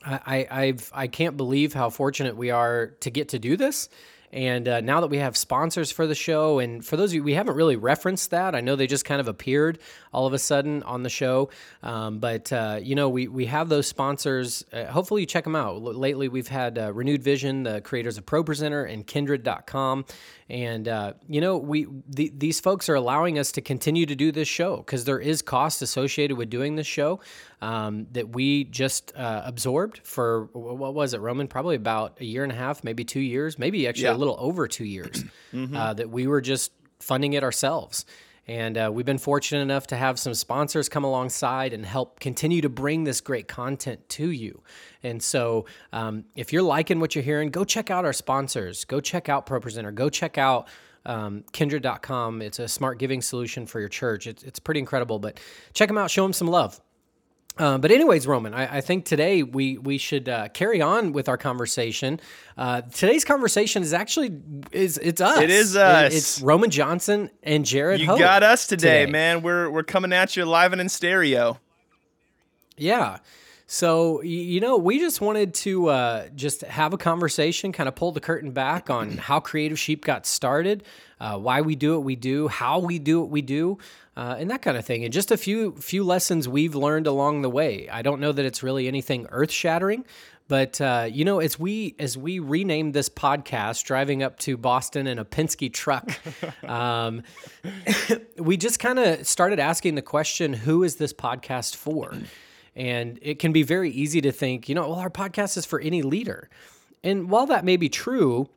I, 0.06 0.48
I've 0.50 0.92
I 0.94 1.08
can't 1.08 1.38
believe 1.38 1.74
how 1.74 1.90
fortunate 1.90 2.38
we 2.38 2.52
are 2.52 2.88
to 3.02 3.10
get 3.10 3.30
to 3.30 3.40
do 3.40 3.58
this. 3.58 3.90
And 4.32 4.68
uh, 4.68 4.82
now 4.82 5.02
that 5.02 5.08
we 5.08 5.18
have 5.18 5.36
sponsors 5.36 5.92
for 5.92 6.06
the 6.06 6.14
show, 6.14 6.60
and 6.60 6.86
for 6.86 6.98
those 6.98 7.12
of 7.12 7.16
you, 7.16 7.24
we 7.24 7.34
haven't 7.34 7.56
really 7.56 7.76
referenced 7.76 8.30
that. 8.30 8.54
I 8.54 8.62
know 8.62 8.76
they 8.76 8.86
just 8.86 9.06
kind 9.06 9.20
of 9.20 9.28
appeared 9.28 9.80
all 10.14 10.28
of 10.28 10.34
a 10.34 10.40
sudden 10.40 10.84
on 10.84 11.02
the 11.02 11.10
show. 11.10 11.50
Um, 11.82 12.20
but, 12.20 12.54
uh, 12.54 12.80
you 12.82 12.94
know, 12.94 13.10
we, 13.10 13.28
we 13.28 13.48
have 13.48 13.70
those 13.70 13.88
sponsors. 13.88 14.64
Uh, 14.72 14.86
hopefully 14.86 15.22
you 15.22 15.26
check 15.26 15.46
them 15.46 15.56
out. 15.56 15.76
L- 15.76 15.94
lately, 15.94 16.28
we've 16.28 16.48
had 16.48 16.78
uh, 16.78 16.94
Renewed 16.94 17.24
Vision, 17.24 17.64
the 17.64 17.82
creators 17.82 18.20
of 18.20 18.26
ProPresenter, 18.26 18.92
and 18.92 19.06
Kindrid.com. 19.08 20.06
And, 20.48 20.88
uh, 20.88 21.14
you 21.28 21.42
know, 21.42 21.58
we 21.58 21.88
the, 22.08 22.32
these 22.36 22.60
folks 22.60 22.90
are 22.90 22.96
allowing 22.96 23.38
us 23.38 23.52
to 23.54 23.62
continue 23.62 24.06
to 24.08 24.16
do 24.16 24.32
this 24.32 24.48
show 24.48 24.78
because 24.78 25.06
there 25.06 25.20
is 25.20 25.42
cost 25.42 25.82
associated 25.82 26.38
with 26.38 26.50
doing 26.50 26.76
this 26.76 26.88
show 26.88 27.20
um, 27.62 28.08
that 28.12 28.30
we 28.30 28.64
just 28.66 29.12
uh, 29.16 29.42
absorbed 29.46 30.00
for, 30.04 30.46
what 30.54 30.94
was 30.94 31.14
it, 31.14 31.20
Roman? 31.22 31.48
Probably 31.48 31.76
about 31.76 32.18
a 32.22 32.26
year 32.26 32.44
and 32.44 32.52
a 32.52 32.56
half, 32.56 32.84
maybe 32.84 33.04
two 33.04 33.20
years, 33.20 33.60
maybe 33.60 33.88
actually 33.88 34.06
Yeah. 34.06 34.16
a 34.16 34.18
little 34.18 34.38
over 34.40 34.68
two 34.68 34.86
years 34.86 35.24
uh, 35.76 35.94
that 35.94 36.10
we 36.10 36.28
were 36.28 36.42
just 36.42 36.72
funding 37.00 37.34
it 37.34 37.44
ourselves. 37.44 38.06
And 38.48 38.78
uh, 38.80 38.90
we've 38.92 39.06
been 39.06 39.20
fortunate 39.20 39.62
enough 39.62 39.86
to 39.88 39.96
have 39.96 40.18
some 40.18 40.34
sponsors 40.34 40.90
come 40.90 41.04
alongside 41.04 41.72
and 41.72 41.86
help 41.86 42.20
continue 42.20 42.62
to 42.62 42.70
bring 42.70 43.04
this 43.04 43.22
great 43.22 43.48
content 43.48 44.10
to 44.10 44.32
you. 44.32 44.64
And 45.04 45.22
so, 45.22 45.66
um, 45.94 46.24
if 46.36 46.52
you're 46.52 46.64
liking 46.64 47.00
what 47.00 47.14
you're 47.14 47.24
hearing, 47.24 47.52
go 47.52 47.64
check 47.64 47.92
out 47.92 48.06
our 48.06 48.14
sponsors. 48.14 48.86
Go 48.86 49.02
check 49.02 49.30
out 49.30 49.46
ProPresenter. 49.46 49.94
Go 49.94 50.10
check 50.10 50.40
out 50.40 50.68
um, 51.06 51.44
Kindrid.com. 51.54 52.42
It's 52.42 52.58
a 52.58 52.68
smart 52.68 52.98
giving 52.98 53.22
solution 53.22 53.68
for 53.68 53.80
your 53.80 53.88
church. 53.90 54.26
It's, 54.26 54.42
it's 54.42 54.58
pretty 54.60 54.80
incredible. 54.80 55.20
But 55.20 55.40
check 55.76 55.88
them 55.88 56.00
out. 56.00 56.10
Show 56.10 56.24
them 56.24 56.34
some 56.34 56.48
love. 56.48 56.82
Uh, 57.60 57.78
but 57.78 57.92
anyways, 57.92 58.26
Roman, 58.26 58.54
I, 58.54 58.78
I 58.78 58.82
think 58.82 59.04
today 59.04 59.44
we 59.44 59.78
we 59.78 59.98
should 59.98 60.30
uh, 60.30 60.48
carry 60.50 60.82
on 60.82 61.12
with 61.12 61.28
our 61.28 61.38
conversation. 61.38 62.20
Uh, 62.58 62.82
today's 62.82 63.26
conversation 63.26 63.84
is 63.84 63.94
actually 63.94 64.32
is 64.72 64.98
it's 64.98 65.20
us. 65.20 65.40
It 65.42 65.50
is 65.50 65.76
It- 65.76 65.82
us. 65.82 66.14
it's 66.16 66.42
Roman 66.42 66.70
Johnson 66.70 67.30
and 67.44 67.66
Jared. 67.66 68.00
You 68.00 68.08
Hope 68.08 68.20
got 68.20 68.44
us 68.44 68.66
today, 68.66 69.02
today. 69.02 69.12
man. 69.12 69.42
We're 69.42 69.70
we're 69.70 69.84
coming 69.84 70.14
at 70.14 70.38
you 70.38 70.46
live 70.46 70.72
and 70.72 70.80
in 70.80 70.88
stereo. 70.88 71.60
Yeah. 72.78 73.18
So 73.72 74.24
you 74.24 74.62
know, 74.62 74.78
we 74.78 74.98
just 74.98 75.22
wanted 75.22 75.54
to 75.54 75.90
uh, 75.90 76.30
just 76.36 76.62
have 76.62 76.92
a 76.92 76.98
conversation, 76.98 77.72
kind 77.72 77.88
of 77.88 77.94
pull 77.94 78.12
the 78.12 78.20
curtain 78.20 78.50
back 78.50 78.90
on 78.90 79.12
how 79.18 79.40
Creative 79.40 79.78
Sheep 79.78 80.04
got 80.04 80.26
started, 80.26 80.84
uh, 81.20 81.38
why 81.38 81.62
we 81.62 81.76
do 81.76 81.94
what 81.94 82.04
we 82.04 82.16
do, 82.16 82.48
how 82.48 82.80
we 82.80 82.98
do 82.98 83.22
what 83.22 83.30
we 83.30 83.44
do, 83.44 83.78
uh, 84.18 84.38
and 84.40 84.50
that 84.50 84.64
kind 84.64 84.76
of 84.76 84.86
thing, 84.86 85.04
and 85.04 85.14
just 85.14 85.30
a 85.30 85.38
few 85.38 85.74
few 85.74 86.04
lessons 86.04 86.50
we've 86.50 86.74
learned 86.74 87.06
along 87.06 87.44
the 87.44 87.50
way. 87.50 87.88
I 87.90 88.02
don't 88.02 88.20
know 88.20 88.32
that 88.32 88.44
it's 88.44 88.64
really 88.64 88.88
anything 88.88 89.28
earth 89.30 89.52
shattering. 89.52 90.04
But 90.48 90.82
uh, 90.82 91.08
you 91.08 91.24
know, 91.24 91.40
as 91.40 91.60
we 91.60 91.94
as 92.00 92.18
we 92.18 92.40
renamed 92.40 92.96
this 92.96 93.08
podcast, 93.08 93.84
driving 93.84 94.24
up 94.24 94.40
to 94.40 94.58
Boston 94.58 95.06
in 95.06 95.20
a 95.20 95.26
Penske 95.26 95.72
truck, 95.72 96.12
um, 96.68 97.22
we 98.40 98.58
just 98.58 98.80
kind 98.80 98.98
of 98.98 99.28
started 99.28 99.60
asking 99.60 99.94
the 99.94 100.02
question, 100.02 100.54
"Who 100.54 100.82
is 100.82 100.96
this 100.96 101.14
podcast 101.14 101.76
for?" 101.76 102.16
And 102.76 103.20
it 103.22 103.40
can 103.40 103.52
be 103.52 103.64
very 103.64 103.92
easy 103.92 104.22
to 104.22 104.32
think, 104.32 104.70
you 104.70 104.76
know, 104.76 104.90
well, 104.90 105.00
our 105.00 105.10
podcast 105.10 105.58
is 105.58 105.66
for 105.66 105.80
any 105.80 106.02
leader. 106.02 106.50
And 107.04 107.30
while 107.30 107.46
that 107.48 107.66
may 107.66 107.78
be 107.78 107.90
true, 107.90 108.50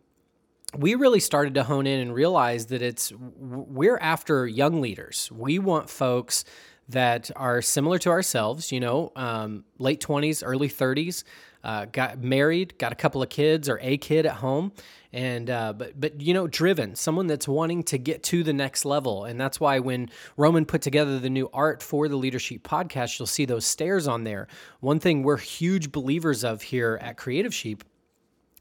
we 0.77 0.95
really 0.95 1.21
started 1.21 1.55
to 1.55 1.65
hone 1.65 1.87
in 1.87 2.01
and 2.01 2.15
realize 2.15 2.67
that 2.67 2.83
it's 2.83 3.13
we're 3.17 3.99
after 3.99 4.47
young 4.47 4.81
leaders. 4.81 5.31
We 5.33 5.59
want 5.59 5.91
folks 5.91 6.45
that 6.89 7.31
are 7.37 7.63
similar 7.63 7.99
to 7.99 8.11
ourselves, 8.11 8.73
you 8.73 8.81
know, 8.81 9.13
um, 9.17 9.65
late 9.79 10.01
20s, 10.01 10.43
early 10.45 10.69
30s, 10.69 11.25
uh, 11.65 11.87
got 11.87 12.23
married, 12.23 12.77
got 12.79 12.93
a 12.93 12.97
couple 12.97 13.23
of 13.23 13.29
kids 13.29 13.69
or 13.69 13.79
a 13.83 13.97
kid 13.97 14.27
at 14.27 14.35
home, 14.35 14.73
and 15.13 15.51
uh, 15.51 15.73
but 15.73 15.99
but 16.01 16.21
you 16.21 16.35
know, 16.35 16.47
driven, 16.47 16.97
someone 16.97 17.27
that's 17.27 17.47
wanting 17.47 17.83
to 17.85 17.99
get 17.99 18.23
to 18.25 18.43
the 18.43 18.53
next 18.53 18.85
level, 18.85 19.25
and 19.25 19.41
that's 19.41 19.61
why 19.61 19.79
when 19.79 20.11
Roman 20.37 20.65
put 20.65 20.83
together 20.83 21.19
the 21.19 21.31
new 21.31 21.49
art 21.53 21.83
for 21.83 22.09
the 22.09 22.17
Leadership 22.17 22.63
Podcast, 22.63 23.19
you'll 23.19 23.27
see 23.27 23.45
those 23.45 23.67
stairs 23.67 24.09
on 24.09 24.25
there. 24.25 24.49
One 24.81 24.99
thing 24.99 25.23
we're 25.23 25.37
huge 25.37 25.93
believers 25.93 26.45
of 26.45 26.63
here 26.63 26.99
at 27.01 27.17
Creative 27.17 27.55
Sheep 27.55 27.85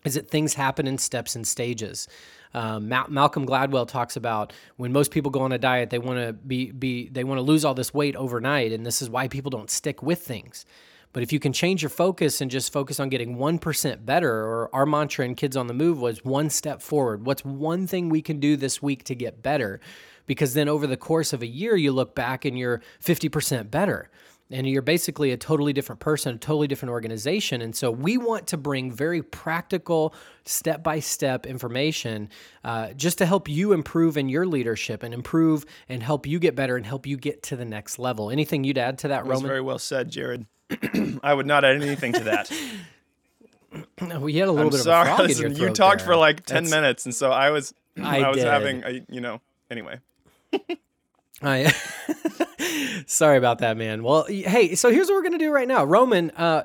is 0.04 0.16
that 0.16 0.30
things 0.30 0.54
happen 0.56 0.88
in 0.88 0.98
steps 0.98 1.36
and 1.36 1.48
stages. 1.48 2.08
Um, 2.54 2.90
Ma- 2.90 3.08
Malcolm 3.08 3.46
Gladwell 3.46 3.88
talks 3.88 4.16
about 4.16 4.52
when 4.76 4.92
most 4.92 5.12
people 5.12 5.32
go 5.32 5.42
on 5.42 5.52
a 5.52 5.58
diet, 5.58 5.90
they 5.90 6.00
want 6.00 6.20
to 6.20 6.34
be 6.34 6.72
be 6.72 7.10
they 7.10 7.24
want 7.24 7.38
to 7.38 7.44
lose 7.44 7.64
all 7.64 7.74
this 7.74 7.94
weight 7.94 8.16
overnight, 8.16 8.72
and 8.72 8.86
this 8.86 9.02
is 9.02 9.10
why 9.10 9.28
people 9.28 9.50
don't 9.50 9.70
stick 9.70 10.04
with 10.04 10.20
things. 10.20 10.66
But 11.14 11.24
if 11.24 11.34
you 11.34 11.40
can 11.40 11.54
change 11.54 11.82
your 11.82 11.90
focus 11.90 12.42
and 12.42 12.50
just 12.50 12.72
focus 12.72 13.00
on 13.00 13.10
getting 13.10 13.38
one 13.38 13.60
percent 13.60 14.06
better, 14.06 14.32
or 14.32 14.70
our 14.74 14.86
mantra 14.86 15.26
in 15.26 15.36
Kids 15.36 15.58
on 15.58 15.68
the 15.68 15.74
Move 15.74 16.00
was 16.00 16.24
one 16.24 16.50
step 16.50 16.82
forward. 16.82 17.26
What's 17.26 17.44
one 17.44 17.88
thing 17.88 18.10
we 18.10 18.22
can 18.22 18.40
do 18.40 18.56
this 18.56 18.82
week 18.82 19.04
to 19.06 19.16
get 19.16 19.44
better? 19.44 19.80
Because 20.26 20.54
then 20.54 20.70
over 20.70 20.88
the 20.88 20.98
course 20.98 21.34
of 21.34 21.42
a 21.42 21.48
year, 21.48 21.76
you 21.76 21.92
look 21.92 22.16
back 22.16 22.46
and 22.46 22.58
you're 22.58 22.82
fifty 23.00 23.30
percent 23.30 23.72
better 23.72 24.10
and 24.52 24.68
you're 24.68 24.82
basically 24.82 25.32
a 25.32 25.38
totally 25.38 25.74
different 25.74 26.00
person, 26.00 26.36
a 26.36 26.38
totally 26.38 26.68
different 26.68 26.92
organization. 26.92 27.62
And 27.62 27.76
so 27.76 27.90
we 27.90 28.18
want 28.18 28.48
to 28.48 28.58
bring 28.58 28.92
very 28.92 29.24
practical, 29.24 30.14
step 30.46 30.84
by 30.84 31.00
step 31.00 31.46
information 31.46 32.30
uh, 32.64 32.94
just 32.94 33.18
to 33.20 33.26
help 33.26 33.48
you 33.48 33.74
improve 33.74 34.18
in 34.18 34.30
your 34.30 34.46
leadership 34.46 35.04
and 35.04 35.14
improve 35.14 35.66
and 35.88 36.04
help 36.04 36.28
you 36.28 36.40
get 36.40 36.56
better 36.56 36.76
and 36.76 36.86
help 36.86 37.08
you 37.08 37.18
get 37.18 37.44
to 37.44 37.56
the 37.56 37.66
next 37.66 37.98
level. 37.98 38.30
Anything 38.30 38.64
you'd 38.64 38.78
add 38.78 38.98
to 39.00 39.08
that, 39.10 39.26
Roman? 39.26 39.48
very 39.48 39.62
well 39.62 39.80
said, 39.80 40.10
Jared. 40.10 40.46
I 41.24 41.34
would 41.34 41.46
not 41.48 41.64
add 41.66 41.82
anything 41.82 42.14
to 42.14 42.24
that. 42.26 42.52
we 44.20 44.34
had 44.36 44.48
a 44.48 44.52
little 44.52 44.68
I'm 44.68 44.70
bit 44.72 44.80
sorry. 44.82 45.10
of 45.10 45.14
a 45.14 45.18
frog 45.18 45.20
in 45.22 45.28
Listen, 45.28 45.56
your 45.56 45.70
you 45.70 45.74
talked 45.74 46.00
there. 46.00 46.08
for 46.08 46.16
like 46.16 46.46
10 46.46 46.64
That's- 46.64 46.72
minutes, 46.72 47.06
and 47.06 47.14
so 47.16 47.32
I 47.32 47.50
was 47.52 47.74
I 48.02 48.22
I, 48.24 48.28
was 48.30 48.38
did. 48.38 48.46
having 48.48 48.84
a, 48.84 49.06
you 49.10 49.22
know, 49.22 49.42
anyway. 49.70 50.00
I 51.44 51.74
sorry 53.08 53.38
about 53.38 53.60
that, 53.60 53.76
man. 53.78 54.04
Well, 54.04 54.26
hey, 54.26 54.76
so 54.76 54.92
here's 54.92 55.08
what 55.08 55.16
we're 55.16 55.24
gonna 55.24 55.38
do 55.40 55.52
right 55.52 55.68
now, 55.68 55.84
Roman. 55.84 56.32
Uh, 56.32 56.64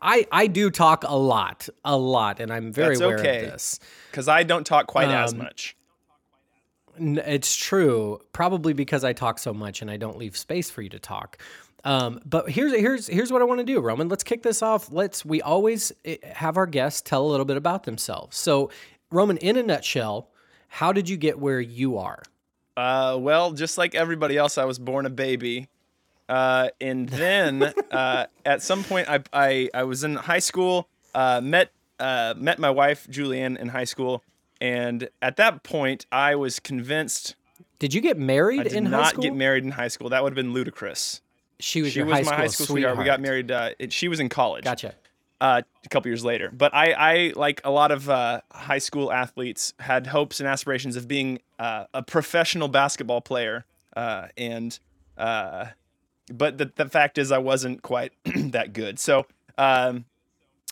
I 0.00 0.26
I 0.30 0.46
do 0.46 0.70
talk 0.70 1.04
a 1.06 1.16
lot, 1.16 1.68
a 1.84 1.96
lot, 1.96 2.38
and 2.40 2.52
I'm 2.52 2.72
very 2.72 2.94
That's 2.94 3.00
aware 3.00 3.18
okay. 3.18 3.44
of 3.46 3.52
this. 3.52 3.80
Cuz 4.12 4.28
I 4.28 4.42
don't 4.44 4.64
talk 4.64 4.86
quite 4.86 5.08
as 5.08 5.32
Um, 5.32 5.38
much. 5.38 5.75
It's 6.98 7.54
true, 7.54 8.20
probably 8.32 8.72
because 8.72 9.04
I 9.04 9.12
talk 9.12 9.38
so 9.38 9.52
much 9.52 9.82
and 9.82 9.90
I 9.90 9.96
don't 9.96 10.18
leave 10.18 10.36
space 10.36 10.70
for 10.70 10.82
you 10.82 10.88
to 10.90 10.98
talk. 10.98 11.38
Um, 11.84 12.20
but 12.24 12.50
here's 12.50 12.72
here's 12.72 13.06
here's 13.06 13.30
what 13.30 13.42
I 13.42 13.44
want 13.44 13.60
to 13.60 13.64
do, 13.64 13.80
Roman. 13.80 14.08
Let's 14.08 14.24
kick 14.24 14.42
this 14.42 14.60
off. 14.62 14.90
Let's 14.90 15.24
we 15.24 15.40
always 15.40 15.92
eh, 16.04 16.16
have 16.24 16.56
our 16.56 16.66
guests 16.66 17.00
tell 17.00 17.24
a 17.24 17.28
little 17.28 17.46
bit 17.46 17.56
about 17.56 17.84
themselves. 17.84 18.36
So, 18.36 18.70
Roman, 19.10 19.36
in 19.36 19.56
a 19.56 19.62
nutshell, 19.62 20.28
how 20.68 20.92
did 20.92 21.08
you 21.08 21.16
get 21.16 21.38
where 21.38 21.60
you 21.60 21.98
are? 21.98 22.22
Uh, 22.76 23.16
well, 23.18 23.52
just 23.52 23.78
like 23.78 23.94
everybody 23.94 24.36
else, 24.36 24.58
I 24.58 24.64
was 24.64 24.78
born 24.78 25.06
a 25.06 25.10
baby. 25.10 25.68
Uh, 26.28 26.68
and 26.80 27.08
then 27.10 27.62
uh, 27.90 28.26
at 28.44 28.62
some 28.62 28.84
point, 28.84 29.08
I, 29.08 29.22
I, 29.32 29.70
I 29.72 29.84
was 29.84 30.04
in 30.04 30.16
high 30.16 30.40
school, 30.40 30.88
uh, 31.14 31.40
met, 31.42 31.70
uh, 31.98 32.34
met 32.36 32.58
my 32.58 32.70
wife, 32.70 33.06
Julianne, 33.08 33.56
in 33.58 33.68
high 33.68 33.84
school. 33.84 34.22
And 34.60 35.08
at 35.22 35.36
that 35.36 35.62
point, 35.62 36.06
I 36.10 36.34
was 36.34 36.60
convinced 36.60 37.34
Did 37.78 37.92
you 37.94 38.00
get 38.00 38.18
married 38.18 38.60
I 38.60 38.62
did 38.64 38.72
in 38.74 38.86
high 38.86 39.08
school? 39.08 39.22
Not 39.22 39.30
get 39.30 39.34
married 39.36 39.64
in 39.64 39.70
high 39.72 39.88
school. 39.88 40.08
That 40.10 40.22
would 40.22 40.32
have 40.32 40.36
been 40.36 40.52
ludicrous. 40.52 41.20
She 41.60 41.82
was 41.82 41.92
She 41.92 42.02
was 42.02 42.12
high 42.12 42.18
my 42.20 42.22
school 42.24 42.36
high 42.36 42.46
school 42.48 42.66
sweetheart. 42.66 42.98
We 42.98 43.04
got 43.04 43.20
married. 43.20 43.50
Uh, 43.50 43.70
it- 43.78 43.92
she 43.92 44.08
was 44.08 44.20
in 44.20 44.28
college. 44.28 44.64
Gotcha. 44.64 44.94
uh, 45.40 45.62
a 45.84 45.88
couple 45.88 46.08
years 46.10 46.24
later. 46.24 46.50
But 46.50 46.74
I, 46.74 46.92
I 46.92 47.32
like 47.36 47.60
a 47.64 47.70
lot 47.70 47.90
of 47.90 48.08
uh, 48.10 48.40
high 48.50 48.78
school 48.78 49.12
athletes, 49.12 49.74
had 49.78 50.06
hopes 50.08 50.40
and 50.40 50.48
aspirations 50.48 50.96
of 50.96 51.06
being 51.08 51.40
uh, 51.58 51.84
a 51.94 52.02
professional 52.02 52.68
basketball 52.68 53.20
player. 53.20 53.64
Uh, 53.94 54.28
and 54.36 54.78
uh, 55.18 55.66
but 56.32 56.58
the, 56.58 56.70
the 56.76 56.88
fact 56.88 57.18
is, 57.18 57.30
I 57.32 57.38
wasn't 57.38 57.82
quite 57.82 58.12
that 58.24 58.72
good. 58.72 58.98
So 58.98 59.26
um, 59.58 60.04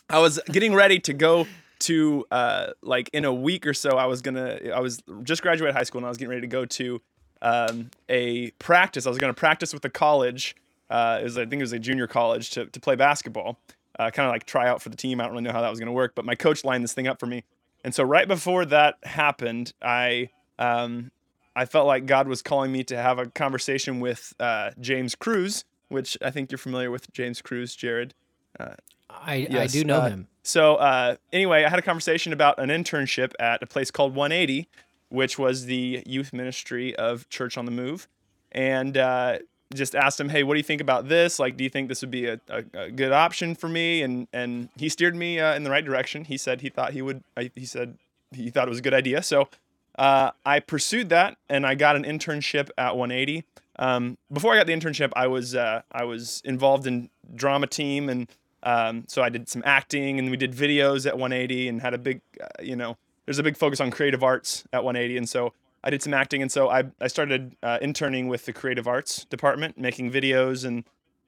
I 0.09 0.19
was 0.19 0.39
getting 0.51 0.73
ready 0.75 0.99
to 0.99 1.13
go 1.13 1.47
to 1.85 2.25
uh, 2.31 2.67
like 2.81 3.09
in 3.13 3.25
a 3.25 3.33
week 3.33 3.65
or 3.65 3.73
so. 3.73 3.91
I 3.91 4.05
was 4.05 4.21
gonna. 4.21 4.59
I 4.73 4.79
was 4.79 5.01
just 5.23 5.41
graduated 5.41 5.75
high 5.75 5.83
school 5.83 5.99
and 5.99 6.05
I 6.05 6.09
was 6.09 6.17
getting 6.17 6.29
ready 6.29 6.41
to 6.41 6.47
go 6.47 6.65
to 6.65 7.01
um, 7.41 7.91
a 8.09 8.51
practice. 8.51 9.05
I 9.05 9.09
was 9.09 9.19
gonna 9.19 9.33
practice 9.33 9.73
with 9.73 9.81
the 9.81 9.89
college. 9.89 10.55
Uh, 10.89 11.19
it 11.21 11.23
was 11.23 11.37
I 11.37 11.45
think 11.45 11.59
it 11.59 11.63
was 11.63 11.73
a 11.73 11.79
junior 11.79 12.07
college 12.07 12.51
to 12.51 12.65
to 12.65 12.79
play 12.79 12.95
basketball. 12.95 13.59
Uh, 13.97 14.11
kind 14.11 14.27
of 14.27 14.33
like 14.33 14.45
try 14.45 14.67
out 14.67 14.81
for 14.81 14.89
the 14.89 14.97
team. 14.97 15.21
I 15.21 15.23
don't 15.23 15.33
really 15.33 15.43
know 15.43 15.53
how 15.53 15.61
that 15.61 15.69
was 15.69 15.79
gonna 15.79 15.93
work, 15.93 16.13
but 16.15 16.25
my 16.25 16.35
coach 16.35 16.63
lined 16.63 16.83
this 16.83 16.93
thing 16.93 17.07
up 17.07 17.19
for 17.19 17.27
me. 17.27 17.43
And 17.83 17.93
so 17.93 18.03
right 18.03 18.27
before 18.27 18.65
that 18.65 18.95
happened, 19.03 19.73
I 19.81 20.29
um, 20.59 21.11
I 21.55 21.65
felt 21.65 21.87
like 21.87 22.05
God 22.05 22.27
was 22.27 22.41
calling 22.41 22.71
me 22.71 22.83
to 22.85 22.97
have 22.97 23.19
a 23.19 23.27
conversation 23.27 23.99
with 23.99 24.33
uh, 24.39 24.71
James 24.79 25.15
Cruz, 25.15 25.63
which 25.89 26.17
I 26.21 26.31
think 26.31 26.51
you're 26.51 26.57
familiar 26.57 26.91
with 26.91 27.11
James 27.13 27.41
Cruz, 27.41 27.75
Jared. 27.75 28.13
I, 28.59 29.33
I 29.33 29.35
Yes, 29.49 29.73
do 29.73 29.83
know 29.83 29.99
uh, 29.99 30.09
him. 30.09 30.27
So 30.45 30.75
uh, 30.75 31.15
anyway, 31.33 31.63
I 31.63 31.69
had 31.69 31.79
a 31.79 31.81
conversation 31.81 32.31
about 32.31 32.59
an 32.59 32.69
internship 32.69 33.33
at 33.39 33.63
a 33.63 33.65
place 33.65 33.89
called 33.89 34.13
180, 34.13 34.69
which 35.09 35.39
was 35.39 35.65
the 35.65 36.03
youth 36.05 36.33
ministry 36.33 36.95
of 36.95 37.27
Church 37.29 37.57
on 37.57 37.65
the 37.65 37.71
Move, 37.71 38.07
and 38.51 38.95
uh, 38.95 39.39
just 39.73 39.95
asked 39.95 40.19
him, 40.19 40.29
"Hey, 40.29 40.43
what 40.43 40.53
do 40.53 40.59
you 40.59 40.63
think 40.63 40.81
about 40.81 41.09
this? 41.09 41.39
Like, 41.39 41.57
do 41.57 41.63
you 41.63 41.69
think 41.69 41.89
this 41.89 42.01
would 42.01 42.11
be 42.11 42.27
a, 42.27 42.39
a, 42.47 42.63
a 42.75 42.91
good 42.91 43.11
option 43.11 43.55
for 43.55 43.67
me?" 43.67 44.03
And 44.03 44.27
and 44.33 44.69
he 44.77 44.87
steered 44.87 45.15
me 45.15 45.39
uh, 45.39 45.55
in 45.55 45.63
the 45.63 45.71
right 45.71 45.83
direction. 45.83 46.25
He 46.25 46.37
said 46.37 46.61
he 46.61 46.69
thought 46.69 46.93
he 46.93 47.01
would. 47.01 47.23
He 47.55 47.65
said 47.65 47.97
he 48.31 48.51
thought 48.51 48.67
it 48.67 48.69
was 48.69 48.79
a 48.79 48.83
good 48.83 48.93
idea. 48.93 49.23
So 49.23 49.49
uh, 49.97 50.29
I 50.45 50.59
pursued 50.59 51.09
that, 51.09 51.37
and 51.49 51.65
I 51.65 51.73
got 51.73 51.95
an 51.95 52.03
internship 52.03 52.69
at 52.77 52.95
180. 52.95 53.45
Um, 53.77 54.17
before 54.31 54.53
I 54.53 54.57
got 54.57 54.67
the 54.67 54.73
internship, 54.73 55.11
I 55.15 55.25
was 55.25 55.55
uh, 55.55 55.81
I 55.91 56.03
was 56.03 56.43
involved 56.45 56.85
in 56.85 57.09
drama 57.33 57.65
team, 57.65 58.09
and 58.09 58.29
um, 58.65 59.05
so 59.07 59.21
I 59.21 59.29
did 59.29 59.47
some 59.47 59.61
acting, 59.65 60.19
and 60.19 60.29
we 60.29 60.37
did 60.37 60.51
videos 60.51 61.05
at 61.05 61.17
180, 61.17 61.69
and 61.69 61.81
had 61.81 61.93
a 61.93 61.97
big, 61.99 62.21
uh, 62.41 62.47
you 62.61 62.75
know, 62.75 62.97
there's 63.25 63.39
a 63.39 63.43
big 63.43 63.55
focus 63.55 63.79
on 63.79 63.91
creative 63.91 64.23
arts 64.23 64.65
at 64.73 64.83
180, 64.83 65.17
and 65.17 65.29
so 65.29 65.53
I 65.83 65.91
did 65.91 66.01
some 66.01 66.13
acting, 66.13 66.41
and 66.41 66.51
so 66.51 66.69
I 66.69 66.85
I 66.99 67.07
started 67.07 67.55
uh, 67.61 67.77
interning 67.81 68.27
with 68.27 68.45
the 68.45 68.53
creative 68.53 68.87
arts 68.87 69.25
department, 69.25 69.77
making 69.77 70.11
videos 70.11 70.65
and 70.65 70.83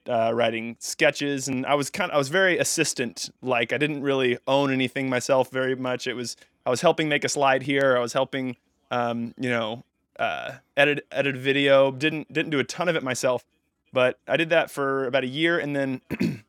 uh, 0.09 0.31
writing 0.33 0.77
sketches, 0.79 1.47
and 1.47 1.65
I 1.65 1.75
was 1.75 1.91
kind 1.91 2.11
of 2.11 2.15
I 2.15 2.17
was 2.17 2.29
very 2.29 2.57
assistant 2.57 3.29
like. 3.43 3.71
I 3.71 3.77
didn't 3.77 4.01
really 4.01 4.39
own 4.47 4.71
anything 4.73 5.09
myself 5.09 5.51
very 5.51 5.75
much. 5.75 6.07
It 6.07 6.15
was 6.15 6.35
I 6.65 6.71
was 6.71 6.81
helping 6.81 7.07
make 7.07 7.23
a 7.23 7.29
slide 7.29 7.63
here. 7.63 7.95
I 7.95 7.99
was 7.99 8.13
helping, 8.13 8.57
um, 8.89 9.35
you 9.37 9.49
know, 9.49 9.83
uh, 10.17 10.53
edit 10.75 11.05
edit 11.11 11.35
a 11.35 11.39
video. 11.39 11.91
Didn't 11.91 12.33
didn't 12.33 12.49
do 12.49 12.59
a 12.59 12.63
ton 12.63 12.89
of 12.89 12.95
it 12.95 13.03
myself, 13.03 13.45
but 13.93 14.17
I 14.27 14.37
did 14.37 14.49
that 14.49 14.71
for 14.71 15.05
about 15.05 15.23
a 15.23 15.27
year, 15.27 15.59
and 15.59 15.75
then. 15.75 16.01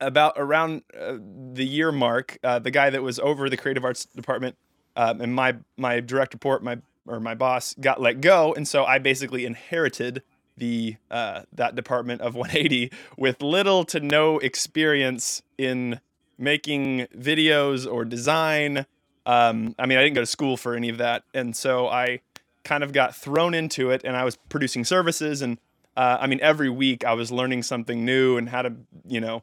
about 0.00 0.34
around 0.36 0.82
uh, 0.98 1.16
the 1.52 1.64
year 1.64 1.92
mark, 1.92 2.38
uh, 2.42 2.58
the 2.58 2.70
guy 2.70 2.90
that 2.90 3.02
was 3.02 3.18
over 3.18 3.48
the 3.48 3.56
creative 3.56 3.84
arts 3.84 4.04
department 4.06 4.56
um, 4.96 5.20
and 5.20 5.34
my 5.34 5.56
my 5.76 6.00
direct 6.00 6.34
report, 6.34 6.62
my 6.62 6.78
or 7.06 7.20
my 7.20 7.34
boss 7.34 7.74
got 7.80 8.00
let 8.00 8.20
go, 8.20 8.52
and 8.54 8.66
so 8.66 8.84
I 8.84 8.98
basically 8.98 9.46
inherited 9.46 10.22
the 10.56 10.96
uh, 11.10 11.42
that 11.52 11.74
department 11.74 12.20
of 12.20 12.34
180 12.36 12.92
with 13.16 13.42
little 13.42 13.84
to 13.84 14.00
no 14.00 14.38
experience 14.38 15.42
in 15.58 16.00
making 16.38 17.06
videos 17.16 17.90
or 17.90 18.04
design. 18.04 18.86
Um, 19.26 19.74
I 19.78 19.86
mean, 19.86 19.98
I 19.98 20.02
didn't 20.02 20.14
go 20.14 20.22
to 20.22 20.26
school 20.26 20.56
for 20.56 20.74
any 20.74 20.88
of 20.88 20.98
that, 20.98 21.24
and 21.34 21.54
so 21.56 21.88
I 21.88 22.20
kind 22.64 22.82
of 22.82 22.92
got 22.92 23.14
thrown 23.14 23.54
into 23.54 23.90
it, 23.90 24.02
and 24.04 24.16
I 24.16 24.24
was 24.24 24.36
producing 24.48 24.84
services, 24.84 25.40
and 25.40 25.58
uh, 25.96 26.18
I 26.20 26.26
mean, 26.26 26.40
every 26.42 26.68
week 26.70 27.04
I 27.04 27.14
was 27.14 27.30
learning 27.30 27.62
something 27.62 28.04
new 28.04 28.36
and 28.36 28.48
how 28.48 28.62
to, 28.62 28.72
you 29.06 29.20
know, 29.20 29.42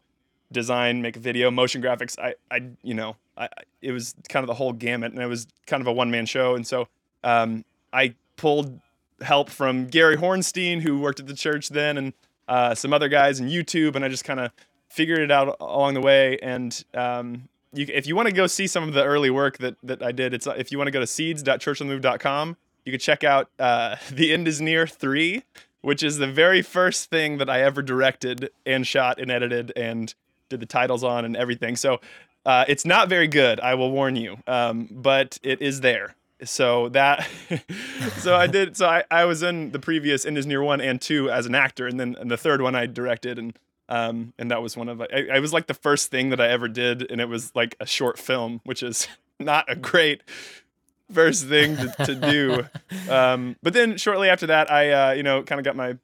design, 0.52 1.02
make 1.02 1.18
a 1.18 1.20
video, 1.20 1.52
motion 1.52 1.82
graphics. 1.82 2.18
I, 2.20 2.36
I, 2.50 2.70
you 2.82 2.94
know, 2.94 3.16
I, 3.38 3.50
it 3.82 3.92
was 3.92 4.16
kind 4.30 4.44
of 4.44 4.48
the 4.48 4.54
whole 4.54 4.74
gamut, 4.74 5.14
and 5.14 5.22
it 5.22 5.28
was 5.28 5.48
kind 5.66 5.82
of 5.82 5.88
a 5.88 5.94
one 5.94 6.12
man 6.12 6.26
show, 6.26 6.56
and 6.56 6.66
so 6.66 6.88
um, 7.24 7.66
I 7.94 8.16
pulled 8.36 8.80
help 9.22 9.50
from 9.50 9.88
Gary 9.88 10.18
Hornstein, 10.18 10.82
who 10.82 11.00
worked 11.00 11.20
at 11.20 11.28
the 11.28 11.34
church 11.34 11.70
then, 11.70 11.98
and 11.98 12.14
uh, 12.48 12.76
some 12.76 12.94
other 12.94 13.10
guys 13.10 13.40
in 13.40 13.48
YouTube, 13.48 13.96
and 13.96 14.06
I 14.06 14.10
just 14.10 14.24
kind 14.24 14.40
of 14.40 14.52
figured 14.90 15.20
it 15.20 15.32
out 15.32 15.58
along 15.60 15.96
the 15.96 16.02
way. 16.02 16.38
And 16.40 16.84
um, 16.94 17.50
you, 17.74 17.86
if 17.90 18.08
you 18.08 18.16
want 18.16 18.28
to 18.28 18.34
go 18.34 18.48
see 18.48 18.68
some 18.68 18.88
of 18.88 18.94
the 18.94 19.04
early 19.04 19.30
work 19.30 19.58
that 19.60 19.76
that 19.84 20.02
I 20.02 20.12
did, 20.12 20.34
it's 20.34 20.48
if 20.48 20.72
you 20.72 20.78
want 20.78 20.88
to 20.88 20.92
go 20.92 21.00
to 21.00 21.08
seeds.churchonthemove.com, 21.08 22.58
you 22.86 22.92
can 22.92 23.00
check 23.00 23.24
out 23.24 23.50
uh, 23.60 23.98
"The 24.12 24.34
End 24.34 24.48
Is 24.48 24.62
Near" 24.62 24.88
three, 24.88 25.44
which 25.82 26.04
is 26.04 26.18
the 26.18 26.28
very 26.28 26.62
first 26.62 27.10
thing 27.10 27.38
that 27.38 27.50
I 27.50 27.62
ever 27.62 27.82
directed 27.82 28.50
and 28.66 28.86
shot 28.86 29.20
and 29.20 29.32
edited 29.32 29.74
and 29.76 30.14
did 30.50 30.60
the 30.60 30.66
titles 30.66 31.04
on 31.04 31.26
and 31.26 31.36
everything. 31.36 31.76
So 31.76 32.00
uh, 32.46 32.66
it's 32.68 32.86
not 32.86 33.10
very 33.10 33.28
good, 33.28 33.60
I 33.60 33.76
will 33.76 33.92
warn 33.92 34.16
you, 34.16 34.38
um, 34.48 34.88
but 34.92 35.38
it 35.44 35.62
is 35.62 35.82
there 35.82 36.16
so 36.44 36.90
that 36.90 37.28
so 38.18 38.36
i 38.36 38.48
did 38.48 38.78
so 38.78 38.88
I, 38.88 39.04
I 39.10 39.26
was 39.26 39.44
in 39.44 39.72
the 39.72 39.80
previous 39.80 40.26
End 40.26 40.38
Is 40.38 40.46
Near 40.46 40.62
one 40.62 40.82
and 40.82 41.02
two 41.02 41.30
as 41.30 41.46
an 41.46 41.56
actor 41.56 41.88
and 41.88 42.00
then 42.00 42.16
and 42.20 42.30
the 42.30 42.38
third 42.38 42.62
one 42.62 42.76
i 42.76 42.86
directed 42.86 43.40
and 43.40 43.58
um 43.90 44.34
and 44.38 44.52
that 44.52 44.62
was 44.62 44.78
one 44.78 44.90
of 44.90 45.02
I, 45.02 45.28
I 45.34 45.40
was 45.40 45.54
like 45.54 45.68
the 45.68 45.74
first 45.74 46.12
thing 46.12 46.30
that 46.30 46.42
i 46.42 46.48
ever 46.48 46.68
did 46.68 47.10
and 47.12 47.20
it 47.22 47.30
was 47.30 47.56
like 47.56 47.76
a 47.80 47.86
short 47.86 48.20
film 48.20 48.62
which 48.64 48.84
is 48.84 49.08
not 49.40 49.66
a 49.68 49.76
great 49.76 50.22
first 51.12 51.48
thing 51.48 51.78
to, 51.78 52.06
to 52.06 52.16
do 52.16 52.66
um 53.12 53.56
but 53.64 53.74
then 53.74 53.98
shortly 53.98 54.30
after 54.30 54.48
that 54.48 54.70
i 54.70 54.92
uh 54.92 55.12
you 55.14 55.24
know 55.24 55.42
kind 55.42 55.60
of 55.60 55.66
got 55.66 55.76
my 55.76 55.98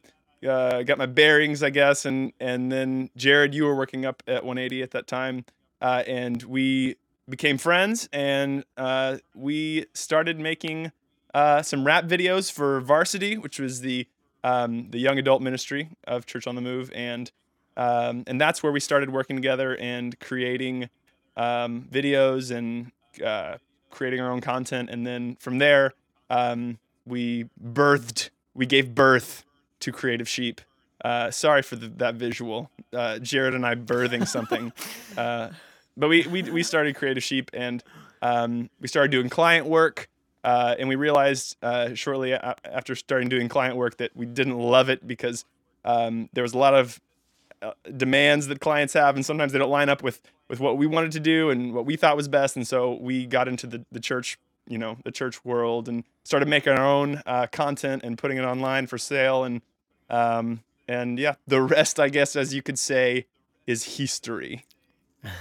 uh 0.47 0.83
got 0.83 0.97
my 0.97 1.05
bearings 1.05 1.63
i 1.63 1.69
guess 1.69 2.05
and 2.05 2.33
and 2.39 2.71
then 2.71 3.09
jared 3.15 3.53
you 3.53 3.63
were 3.63 3.75
working 3.75 4.05
up 4.05 4.21
at 4.27 4.43
180 4.43 4.81
at 4.81 4.91
that 4.91 5.07
time 5.07 5.45
uh, 5.81 6.01
and 6.07 6.43
we 6.43 6.95
became 7.29 7.57
friends 7.57 8.07
and 8.13 8.63
uh, 8.77 9.17
we 9.35 9.85
started 9.93 10.39
making 10.39 10.91
uh, 11.33 11.61
some 11.61 11.85
rap 11.85 12.05
videos 12.05 12.51
for 12.51 12.79
Varsity, 12.81 13.37
which 13.37 13.59
was 13.59 13.81
the 13.81 14.07
um, 14.43 14.89
the 14.89 14.99
young 14.99 15.17
adult 15.17 15.41
ministry 15.41 15.89
of 16.05 16.25
Church 16.25 16.47
on 16.47 16.55
the 16.55 16.61
Move, 16.61 16.91
and 16.93 17.31
um, 17.75 18.23
and 18.27 18.39
that's 18.39 18.61
where 18.61 18.71
we 18.71 18.79
started 18.79 19.09
working 19.09 19.35
together 19.35 19.75
and 19.77 20.19
creating 20.19 20.89
um, 21.35 21.87
videos 21.91 22.55
and 22.55 22.91
uh, 23.23 23.57
creating 23.89 24.19
our 24.19 24.31
own 24.31 24.41
content. 24.41 24.89
And 24.89 25.07
then 25.07 25.37
from 25.39 25.57
there, 25.57 25.93
um, 26.29 26.77
we 27.05 27.45
birthed, 27.61 28.29
we 28.53 28.65
gave 28.65 28.93
birth 28.93 29.43
to 29.83 29.91
Creative 29.91 30.27
Sheep. 30.27 30.61
Uh, 31.03 31.29
sorry 31.31 31.61
for 31.61 31.75
the, 31.75 31.87
that 31.97 32.15
visual, 32.15 32.71
uh, 32.93 33.19
Jared 33.19 33.53
and 33.53 33.65
I 33.65 33.75
birthing 33.75 34.27
something. 34.27 34.71
Uh, 35.17 35.49
but 35.95 36.07
we 36.09 36.25
we 36.25 36.41
we 36.41 36.63
started 36.63 36.95
Creative 36.95 37.21
Sheep 37.21 37.51
and 37.53 37.83
um, 38.23 38.69
we 38.81 38.87
started 38.87 39.11
doing 39.11 39.29
client 39.29 39.67
work. 39.67 40.09
Uh, 40.43 40.75
and 40.79 40.89
we 40.89 40.95
realized 40.95 41.55
uh, 41.61 41.93
shortly 41.93 42.31
a- 42.31 42.55
after 42.65 42.95
starting 42.95 43.29
doing 43.29 43.47
client 43.47 43.77
work 43.77 43.97
that 43.97 44.11
we 44.15 44.25
didn't 44.25 44.57
love 44.57 44.89
it 44.89 45.07
because 45.07 45.45
um, 45.85 46.29
there 46.33 46.41
was 46.41 46.53
a 46.53 46.57
lot 46.57 46.73
of 46.73 46.99
uh, 47.61 47.71
demands 47.95 48.47
that 48.47 48.59
clients 48.59 48.93
have, 48.93 49.15
and 49.15 49.25
sometimes 49.25 49.53
they 49.53 49.59
don't 49.59 49.69
line 49.69 49.87
up 49.87 50.01
with 50.03 50.19
with 50.49 50.59
what 50.59 50.77
we 50.77 50.85
wanted 50.87 51.11
to 51.11 51.19
do 51.19 51.49
and 51.49 51.73
what 51.73 51.85
we 51.85 51.95
thought 51.95 52.17
was 52.17 52.27
best. 52.27 52.55
And 52.57 52.67
so 52.67 52.93
we 52.99 53.25
got 53.25 53.47
into 53.47 53.67
the 53.67 53.85
the 53.91 53.99
church, 53.99 54.37
you 54.67 54.77
know, 54.77 54.97
the 55.05 55.11
church 55.11 55.45
world, 55.45 55.87
and 55.87 56.03
started 56.23 56.49
making 56.49 56.73
our 56.73 56.85
own 56.85 57.21
uh, 57.25 57.47
content 57.51 58.01
and 58.03 58.17
putting 58.17 58.37
it 58.37 58.43
online 58.43 58.87
for 58.87 58.97
sale. 58.97 59.43
And 59.45 59.61
um, 60.13 60.61
and 60.87 61.17
yeah, 61.17 61.35
the 61.47 61.61
rest, 61.61 61.99
I 61.99 62.09
guess, 62.09 62.35
as 62.35 62.53
you 62.53 62.61
could 62.61 62.77
say, 62.77 63.25
is 63.65 63.97
history. 63.97 64.65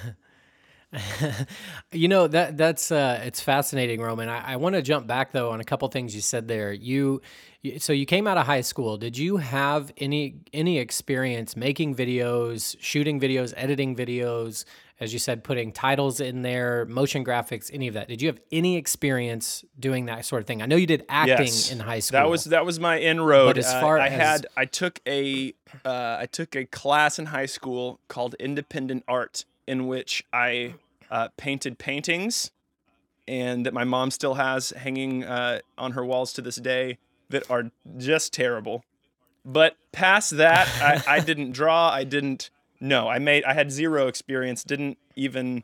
you 1.92 2.08
know 2.08 2.26
that 2.26 2.56
that's 2.56 2.90
uh, 2.90 3.20
it's 3.24 3.40
fascinating, 3.40 4.00
Roman. 4.00 4.28
I, 4.30 4.52
I 4.52 4.56
want 4.56 4.74
to 4.74 4.82
jump 4.82 5.06
back 5.06 5.32
though 5.32 5.50
on 5.50 5.61
a 5.61 5.64
couple 5.64 5.88
things 5.88 6.14
you 6.14 6.22
said 6.22 6.48
there. 6.48 6.72
You, 6.72 7.20
you, 7.61 7.78
so 7.78 7.92
you 7.92 8.06
came 8.06 8.26
out 8.26 8.38
of 8.38 8.46
high 8.46 8.61
school. 8.62 8.96
Did 8.96 9.18
you 9.18 9.38
have 9.38 9.92
any 9.98 10.37
any 10.54 10.78
experience 10.78 11.54
making 11.54 11.94
videos, 11.94 12.76
shooting 12.80 13.20
videos, 13.20 13.52
editing 13.56 13.94
videos? 13.94 14.64
As 15.02 15.12
you 15.12 15.18
said, 15.18 15.42
putting 15.42 15.72
titles 15.72 16.20
in 16.20 16.42
there, 16.42 16.84
motion 16.86 17.24
graphics, 17.24 17.70
any 17.72 17.88
of 17.88 17.94
that. 17.94 18.08
Did 18.08 18.22
you 18.22 18.28
have 18.28 18.38
any 18.52 18.76
experience 18.76 19.64
doing 19.78 20.06
that 20.06 20.24
sort 20.24 20.42
of 20.42 20.46
thing? 20.46 20.62
I 20.62 20.66
know 20.66 20.76
you 20.76 20.86
did 20.86 21.04
acting 21.08 21.46
yes, 21.46 21.72
in 21.72 21.80
high 21.80 21.98
school. 21.98 22.20
That 22.20 22.30
was 22.30 22.44
that 22.44 22.64
was 22.64 22.78
my 22.78 22.98
inroad. 23.00 23.48
But 23.48 23.58
as 23.58 23.72
far 23.72 23.98
uh, 23.98 24.04
I 24.04 24.06
as... 24.06 24.20
had, 24.20 24.46
I 24.56 24.64
took 24.64 25.00
a 25.06 25.54
uh, 25.84 26.18
I 26.20 26.26
took 26.26 26.54
a 26.54 26.64
class 26.66 27.18
in 27.18 27.26
high 27.26 27.46
school 27.46 27.98
called 28.08 28.34
independent 28.38 29.04
art 29.08 29.44
in 29.66 29.88
which 29.88 30.24
I 30.32 30.74
uh, 31.10 31.28
painted 31.36 31.78
paintings 31.78 32.50
and 33.28 33.66
that 33.66 33.74
my 33.74 33.84
mom 33.84 34.10
still 34.10 34.34
has 34.34 34.70
hanging 34.70 35.24
uh, 35.24 35.60
on 35.78 35.92
her 35.92 36.04
walls 36.04 36.32
to 36.34 36.42
this 36.42 36.56
day 36.56 36.98
that 37.30 37.48
are 37.50 37.70
just 37.98 38.32
terrible. 38.32 38.84
But 39.44 39.76
past 39.90 40.36
that, 40.36 40.68
I, 40.80 41.16
I 41.16 41.20
didn't 41.24 41.52
draw. 41.52 41.90
I 41.90 42.04
didn't. 42.04 42.50
No, 42.82 43.08
I 43.08 43.20
made. 43.20 43.44
I 43.44 43.54
had 43.54 43.70
zero 43.70 44.08
experience. 44.08 44.64
Didn't 44.64 44.98
even. 45.14 45.62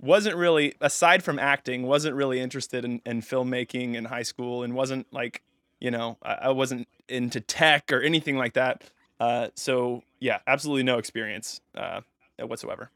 Wasn't 0.00 0.36
really 0.36 0.74
aside 0.80 1.22
from 1.22 1.38
acting. 1.38 1.82
Wasn't 1.82 2.14
really 2.14 2.40
interested 2.40 2.86
in, 2.86 3.02
in 3.04 3.20
filmmaking 3.20 3.96
in 3.96 4.06
high 4.06 4.22
school, 4.22 4.62
and 4.62 4.72
wasn't 4.74 5.06
like, 5.12 5.42
you 5.80 5.90
know, 5.90 6.16
I, 6.22 6.32
I 6.34 6.48
wasn't 6.50 6.88
into 7.08 7.40
tech 7.40 7.92
or 7.92 8.00
anything 8.00 8.38
like 8.38 8.54
that. 8.54 8.84
Uh, 9.18 9.48
so 9.56 10.02
yeah, 10.20 10.38
absolutely 10.46 10.84
no 10.84 10.96
experience 10.96 11.60
uh, 11.76 12.00
whatsoever. 12.38 12.90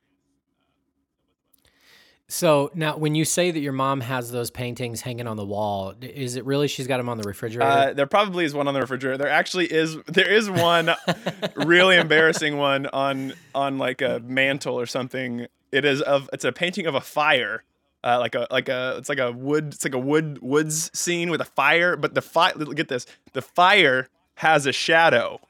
So 2.35 2.73
now, 2.75 2.97
when 2.97 3.15
you 3.15 3.25
say 3.25 3.53
that 3.53 3.61
your 3.61 3.73
mom 3.73 4.01
has 4.01 4.33
those 4.33 4.51
paintings 4.51 5.01
hanging 5.01 5.29
on 5.29 5.37
the 5.37 5.45
wall, 5.45 5.95
is 6.01 6.35
it 6.35 6.45
really 6.45 6.67
she's 6.67 6.89
got 6.89 6.97
them 6.97 7.09
on 7.09 7.17
the 7.17 7.23
refrigerator? 7.23 7.71
Uh, 7.71 7.93
there 7.93 8.09
probably 8.09 8.45
is 8.45 8.53
one 8.53 8.67
on 8.67 8.75
the 8.75 8.81
refrigerator. 8.81 9.17
There 9.17 9.29
actually 9.29 9.73
is. 9.73 9.97
There 10.09 10.29
is 10.29 10.51
one 10.51 10.91
really 11.55 11.97
embarrassing 11.97 12.57
one 12.57 12.87
on 12.87 13.35
on 13.55 13.79
like 13.79 14.03
a 14.03 14.21
mantle 14.25 14.75
or 14.75 14.85
something. 14.85 15.47
It 15.71 15.85
is 15.85 16.03
of. 16.03 16.29
It's 16.33 16.45
a 16.45 16.51
painting 16.51 16.87
of 16.87 16.97
a 16.97 17.01
fire. 17.01 17.63
Uh, 18.03 18.19
like 18.19 18.35
a 18.35 18.49
like 18.51 18.69
a 18.69 18.97
it's 18.99 19.09
like 19.09 19.21
a 19.21 19.31
wood 19.31 19.73
it's 19.73 19.85
like 19.85 19.95
a 19.95 19.99
wood 19.99 20.41
woods 20.43 20.91
scene 20.93 21.31
with 21.31 21.41
a 21.41 21.47
fire 21.47 21.97
but 21.97 22.15
the 22.15 22.21
fire 22.21 22.53
get 22.75 22.89
this 22.89 23.07
the 23.33 23.41
fire 23.41 24.09
has 24.35 24.67
a 24.67 24.73
shadow 24.73 25.41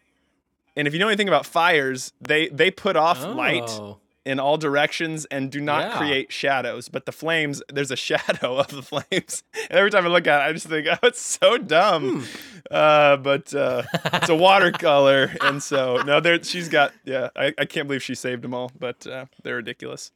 and 0.76 0.86
if 0.86 0.92
you 0.92 1.00
know 1.00 1.08
anything 1.08 1.26
about 1.26 1.44
fires 1.44 2.12
they 2.20 2.46
they 2.50 2.70
put 2.70 2.94
off 2.94 3.24
oh. 3.24 3.32
light 3.32 3.80
in 4.26 4.40
all 4.40 4.56
directions 4.56 5.24
and 5.26 5.50
do 5.50 5.60
not 5.60 5.90
Yeah. 5.90 5.96
create 5.98 6.32
shadows. 6.32 6.88
But 6.88 7.04
the 7.06 7.12
flames, 7.12 7.62
there's 7.68 7.90
a 7.90 7.96
shadow 8.08 8.56
of 8.58 8.68
the 8.68 8.82
flames. 8.82 9.42
And 9.68 9.78
every 9.78 9.90
time 9.90 10.04
I 10.06 10.08
look 10.08 10.26
at 10.26 10.40
it, 10.40 10.50
I 10.50 10.52
just 10.52 10.66
think, 10.66 10.86
oh, 10.90 10.96
it's 11.02 11.20
so 11.20 11.58
dumb. 11.58 12.20
Hmm. 12.22 12.24
Uh, 12.70 13.16
but 13.18 13.54
uh, 13.54 13.82
it's 14.14 14.30
a 14.30 14.34
watercolor, 14.34 15.30
and 15.42 15.62
so 15.62 16.02
no, 16.02 16.20
there 16.20 16.42
she's 16.42 16.70
got. 16.70 16.92
Yeah, 17.04 17.28
I, 17.36 17.52
I 17.58 17.66
can't 17.66 17.86
believe 17.86 18.02
she 18.02 18.14
saved 18.14 18.40
them 18.42 18.54
all, 18.54 18.70
but 18.78 19.06
uh, 19.06 19.26
they're 19.42 19.56
ridiculous. 19.56 20.12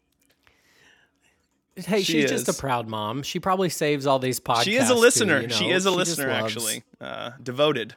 Hey, 1.76 2.02
She 2.02 2.22
she's 2.22 2.30
just 2.30 2.48
a 2.48 2.52
proud 2.54 2.88
mom. 2.88 3.22
She 3.22 3.38
probably 3.38 3.68
saves 3.68 4.06
all 4.06 4.18
these 4.18 4.40
podcasts. 4.40 4.62
she 4.64 4.76
is 4.76 4.90
a 4.90 4.94
too, 4.94 5.00
listener. 5.00 5.42
you 5.42 5.48
she 5.50 5.70
is 5.70 5.86
a 5.86 5.90
just 5.90 5.96
listener, 5.98 6.30
actually, 6.30 6.82
uh, 7.00 7.32
devoted. 7.42 7.94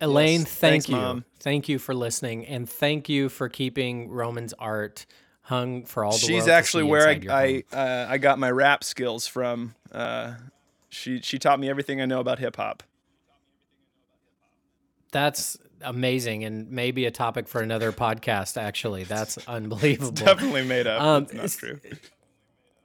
Elaine, 0.00 0.40
Yes. 0.40 0.48
thank 0.50 0.72
Thanks, 0.72 0.88
you. 0.88 0.96
Mom. 0.96 1.24
Thank 1.40 1.68
you 1.68 1.78
for 1.78 1.94
listening, 1.94 2.46
and 2.46 2.68
thank 2.68 3.08
you 3.08 3.28
for 3.28 3.48
keeping 3.48 4.10
Roman's 4.10 4.52
art 4.58 5.06
hung 5.48 5.84
for 5.84 6.04
all 6.04 6.12
the 6.12 6.16
world 6.16 6.42
She's 6.42 6.46
actually 6.46 6.84
where 6.84 7.08
I. 7.08 7.64
I, 7.72 7.76
uh, 7.76 8.06
I 8.08 8.18
got 8.18 8.38
my 8.38 8.50
rap 8.50 8.84
skills 8.84 9.26
from. 9.26 9.74
Uh, 9.90 10.34
she 10.90 11.20
she 11.20 11.38
taught 11.38 11.58
me 11.58 11.68
everything 11.68 12.00
I 12.00 12.06
know 12.06 12.20
about 12.20 12.38
hip 12.38 12.56
hop. 12.56 12.82
That's 15.10 15.56
amazing, 15.80 16.44
and 16.44 16.70
maybe 16.70 17.06
a 17.06 17.10
topic 17.10 17.48
for 17.48 17.62
another 17.62 17.92
podcast. 17.92 18.60
Actually, 18.60 19.04
that's 19.04 19.38
unbelievable. 19.48 20.12
Definitely 20.12 20.66
made 20.66 20.86
up. 20.86 21.02
Um, 21.02 21.24
That's 21.32 21.62
not 21.62 21.68
true. 21.68 21.80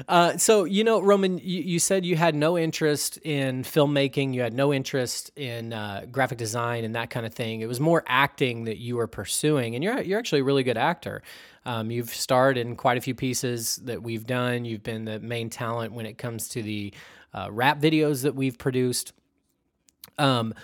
Uh, 0.09 0.37
so 0.39 0.65
you 0.65 0.85
know, 0.85 1.03
Roman, 1.03 1.37
you, 1.39 1.61
you 1.61 1.79
said 1.79 2.07
you 2.07 2.17
had 2.17 2.35
no 2.35 2.57
interest 2.57 3.19
in 3.19 3.63
filmmaking. 3.63 4.33
You 4.33 4.41
had 4.41 4.55
no 4.55 4.73
interest 4.73 5.31
in 5.37 5.73
uh, 5.73 6.07
graphic 6.11 6.39
design 6.39 6.85
and 6.85 6.95
that 6.95 7.11
kind 7.11 7.27
of 7.27 7.35
thing. 7.35 7.61
It 7.61 7.67
was 7.69 7.79
more 7.79 8.05
acting 8.07 8.65
that 8.65 8.79
you 8.79 8.97
were 8.97 9.07
pursuing, 9.07 9.75
and 9.75 9.85
you're 9.85 10.01
you're 10.01 10.19
actually 10.19 10.41
a 10.41 10.45
really 10.45 10.63
good 10.63 10.79
actor. 10.79 11.23
Um, 11.67 11.91
you've 11.91 12.09
starred 12.11 12.57
in 12.57 12.77
quite 12.77 12.97
a 12.97 13.01
few 13.03 13.15
pieces 13.15 13.77
that 13.85 14.03
we've 14.03 14.27
done. 14.27 14.65
You've 14.65 14.83
been 14.83 15.05
the 15.05 15.19
main 15.21 15.51
talent 15.51 15.93
when 15.93 16.07
it 16.07 16.17
comes 16.17 16.49
to 16.51 16.63
the 16.63 16.95
uh, 17.35 17.49
rap 17.51 17.81
videos 17.81 18.23
that 18.23 18.35
we've 18.35 18.57
produced. 18.57 19.13
Um, 20.17 20.55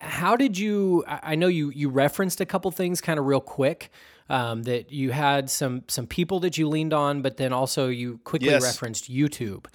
how 0.00 0.36
did 0.36 0.58
you? 0.58 1.04
I 1.06 1.34
know 1.34 1.48
you 1.48 1.70
you 1.70 1.88
referenced 1.88 2.40
a 2.40 2.46
couple 2.46 2.70
things 2.72 3.00
kind 3.00 3.18
of 3.18 3.24
real 3.26 3.40
quick. 3.40 3.90
Um, 4.32 4.62
that 4.62 4.90
you 4.90 5.10
had 5.12 5.50
some 5.50 5.84
some 5.88 6.06
people 6.06 6.40
that 6.40 6.56
you 6.56 6.66
leaned 6.66 6.94
on, 6.94 7.20
but 7.20 7.36
then 7.36 7.52
also 7.52 7.88
you 7.88 8.18
quickly 8.24 8.48
Yes. 8.48 8.62
referenced 8.62 9.10
YouTube. 9.12 9.66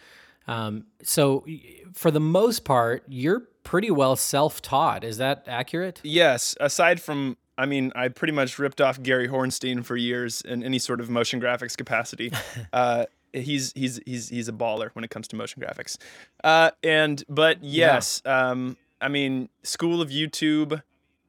Um, 0.48 0.86
so 1.04 1.46
for 1.94 2.10
the 2.10 2.20
most 2.20 2.66
part, 2.66 3.04
you're 3.08 3.44
pretty 3.64 3.92
well 3.92 4.16
self 4.16 4.62
taught. 4.62 5.04
Is 5.04 5.18
that 5.18 5.44
accurate? 5.48 6.02
Yes, 6.04 6.56
aside 6.60 7.00
from, 7.02 7.38
I 7.58 7.66
mean, 7.68 7.92
I 7.96 8.08
pretty 8.08 8.34
much 8.34 8.58
ripped 8.58 8.82
off 8.82 9.00
Gary 9.04 9.28
Hornstein 9.28 9.86
for 9.86 9.96
years 9.96 10.42
in 10.42 10.64
any 10.64 10.80
sort 10.80 11.02
of 11.02 11.10
motion 11.10 11.40
graphics 11.40 11.78
capacity. 11.78 12.32
uh, 12.74 13.06
he's 13.34 13.74
he's 13.74 14.00
he's 14.08 14.30
he's 14.30 14.48
a 14.48 14.54
baller 14.54 14.90
when 14.94 15.04
it 15.04 15.12
comes 15.12 15.28
to 15.28 15.36
motion 15.36 15.62
graphics. 15.62 15.98
Uh, 16.44 16.72
and 16.82 17.24
but 17.30 17.64
yes, 17.64 18.24
um, 18.26 18.76
I 19.00 19.08
mean, 19.10 19.50
School 19.62 20.02
of 20.02 20.10
YouTube, 20.10 20.82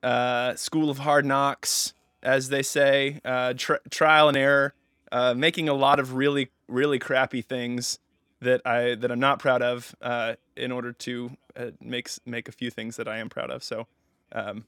uh, 0.02 0.54
School 0.54 0.88
of 0.88 0.98
Hard 0.98 1.26
Knocks, 1.26 1.92
as 2.22 2.48
they 2.48 2.62
say, 2.62 3.20
uh, 3.24 3.54
tri- 3.56 3.78
trial 3.90 4.28
and 4.28 4.36
error, 4.36 4.74
uh, 5.12 5.34
making 5.34 5.68
a 5.68 5.74
lot 5.74 6.00
of 6.00 6.14
really 6.14 6.50
really 6.68 6.98
crappy 6.98 7.42
things 7.42 7.98
that 8.40 8.60
I 8.66 8.94
that 8.94 9.10
I'm 9.10 9.20
not 9.20 9.38
proud 9.38 9.62
of 9.62 9.94
uh, 10.00 10.34
in 10.56 10.72
order 10.72 10.92
to 10.92 11.30
uh, 11.56 11.70
make 11.80 12.08
make 12.26 12.48
a 12.48 12.52
few 12.52 12.70
things 12.70 12.96
that 12.96 13.08
I 13.08 13.18
am 13.18 13.28
proud 13.28 13.50
of. 13.50 13.64
So, 13.64 13.86
um, 14.32 14.64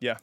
yeah, 0.00 0.18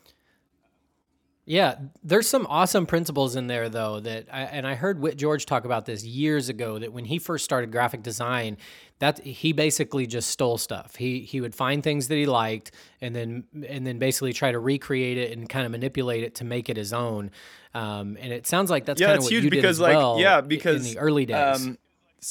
Yeah, 1.45 1.75
there's 2.03 2.27
some 2.29 2.45
awesome 2.47 2.85
principles 2.85 3.35
in 3.35 3.47
there 3.47 3.67
though 3.67 3.99
that 3.99 4.27
I, 4.31 4.41
and 4.41 4.67
I 4.67 4.75
heard 4.75 4.99
Whit 4.99 5.17
George 5.17 5.45
talk 5.45 5.65
about 5.65 5.85
this 5.85 6.05
years 6.05 6.49
ago 6.49 6.77
that 6.77 6.93
when 6.93 7.05
he 7.05 7.17
first 7.17 7.43
started 7.43 7.71
graphic 7.71 8.03
design 8.03 8.57
that 8.99 9.19
he 9.25 9.51
basically 9.51 10.05
just 10.05 10.29
stole 10.29 10.59
stuff. 10.59 10.95
He 10.95 11.21
he 11.21 11.41
would 11.41 11.55
find 11.55 11.83
things 11.83 12.07
that 12.09 12.15
he 12.15 12.27
liked 12.27 12.71
and 13.01 13.15
then 13.15 13.43
and 13.67 13.85
then 13.85 13.97
basically 13.97 14.33
try 14.33 14.51
to 14.51 14.59
recreate 14.59 15.17
it 15.17 15.35
and 15.35 15.49
kind 15.49 15.65
of 15.65 15.71
manipulate 15.71 16.23
it 16.23 16.35
to 16.35 16.43
make 16.43 16.69
it 16.69 16.77
his 16.77 16.93
own. 16.93 17.31
Um, 17.73 18.17
and 18.21 18.31
it 18.31 18.45
sounds 18.45 18.69
like 18.69 18.85
that's 18.85 19.01
yeah, 19.01 19.07
kind 19.07 19.17
of 19.17 19.23
it's 19.23 19.25
what 19.25 19.31
huge 19.31 19.43
you 19.45 19.49
did 19.49 19.55
because 19.57 19.77
as 19.77 19.81
like 19.81 19.95
well 19.95 20.19
yeah 20.19 20.41
because 20.41 20.85
in 20.87 20.93
the 20.93 20.99
early 20.99 21.25
days. 21.25 21.65
um, 21.65 21.77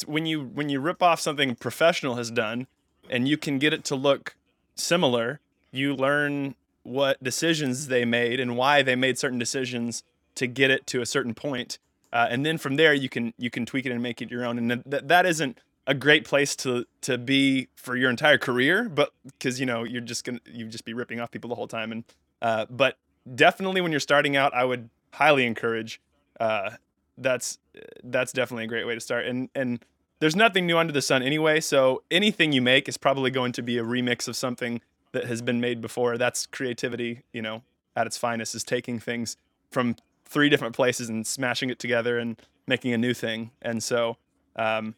when 0.06 0.26
you 0.26 0.44
when 0.44 0.68
you 0.68 0.78
rip 0.78 1.02
off 1.02 1.20
something 1.20 1.56
professional 1.56 2.14
has 2.14 2.30
done 2.30 2.68
and 3.08 3.26
you 3.26 3.36
can 3.36 3.58
get 3.58 3.72
it 3.72 3.84
to 3.86 3.96
look 3.96 4.36
similar, 4.76 5.40
you 5.72 5.94
learn 5.94 6.54
what 6.82 7.22
decisions 7.22 7.88
they 7.88 8.04
made 8.04 8.40
and 8.40 8.56
why 8.56 8.82
they 8.82 8.96
made 8.96 9.18
certain 9.18 9.38
decisions 9.38 10.02
to 10.34 10.46
get 10.46 10.70
it 10.70 10.86
to 10.88 11.00
a 11.00 11.06
certain 11.06 11.34
point. 11.34 11.78
Uh, 12.12 12.26
and 12.30 12.44
then 12.44 12.58
from 12.58 12.76
there 12.76 12.92
you 12.92 13.08
can 13.08 13.32
you 13.38 13.50
can 13.50 13.64
tweak 13.64 13.86
it 13.86 13.92
and 13.92 14.02
make 14.02 14.20
it 14.20 14.30
your 14.30 14.44
own 14.44 14.58
and 14.58 14.82
th- 14.90 15.02
that 15.06 15.26
isn't 15.26 15.58
a 15.86 15.94
great 15.94 16.24
place 16.24 16.56
to 16.56 16.84
to 17.00 17.16
be 17.16 17.68
for 17.76 17.96
your 17.96 18.10
entire 18.10 18.38
career 18.38 18.88
but 18.88 19.12
because 19.24 19.60
you 19.60 19.66
know 19.66 19.84
you're 19.84 20.00
just 20.00 20.24
gonna 20.24 20.40
you 20.44 20.66
just 20.66 20.84
be 20.84 20.92
ripping 20.92 21.20
off 21.20 21.30
people 21.30 21.48
the 21.48 21.54
whole 21.54 21.68
time 21.68 21.92
and 21.92 22.04
uh, 22.42 22.66
but 22.68 22.96
definitely 23.34 23.80
when 23.80 23.90
you're 23.90 24.00
starting 24.00 24.36
out 24.36 24.52
i 24.54 24.64
would 24.64 24.88
highly 25.12 25.46
encourage 25.46 26.00
uh, 26.40 26.70
that's 27.18 27.58
that's 28.04 28.32
definitely 28.32 28.64
a 28.64 28.68
great 28.68 28.86
way 28.86 28.94
to 28.94 29.00
start 29.00 29.26
and 29.26 29.48
and 29.54 29.84
there's 30.18 30.36
nothing 30.36 30.66
new 30.66 30.76
under 30.76 30.92
the 30.92 31.02
sun 31.02 31.22
anyway 31.22 31.60
so 31.60 32.02
anything 32.10 32.52
you 32.52 32.62
make 32.62 32.88
is 32.88 32.96
probably 32.96 33.30
going 33.30 33.52
to 33.52 33.62
be 33.62 33.78
a 33.78 33.84
remix 33.84 34.26
of 34.26 34.36
something 34.36 34.80
that 35.12 35.24
has 35.24 35.42
been 35.42 35.60
made 35.60 35.80
before. 35.80 36.18
That's 36.18 36.46
creativity 36.46 37.22
you 37.32 37.42
know 37.42 37.62
at 37.96 38.06
its 38.06 38.16
finest 38.16 38.54
is 38.54 38.64
taking 38.64 38.98
things 38.98 39.36
from 39.70 39.96
three 40.24 40.48
different 40.48 40.74
places 40.76 41.08
and 41.08 41.26
smashing 41.26 41.70
it 41.70 41.78
together 41.78 42.18
and 42.18 42.40
making 42.66 42.92
a 42.92 42.98
new 42.98 43.12
thing. 43.12 43.50
And 43.62 43.82
so 43.82 44.16
um, 44.56 44.94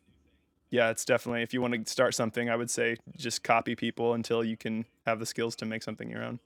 yeah 0.73 0.91
it's 0.91 1.05
definitely 1.05 1.43
if 1.43 1.55
you 1.55 1.61
want 1.61 1.75
to 1.75 1.93
start 1.93 2.15
something 2.17 2.51
i 2.51 2.57
would 2.57 2.71
say 2.71 2.97
just 3.17 3.45
copy 3.45 3.77
people 3.77 4.15
until 4.15 4.43
you 4.43 4.57
can 4.57 4.85
have 5.07 5.21
the 5.21 5.27
skills 5.27 5.55
to 5.55 5.65
make 5.65 5.85
something 5.85 6.11
your 6.11 6.25
own 6.25 6.41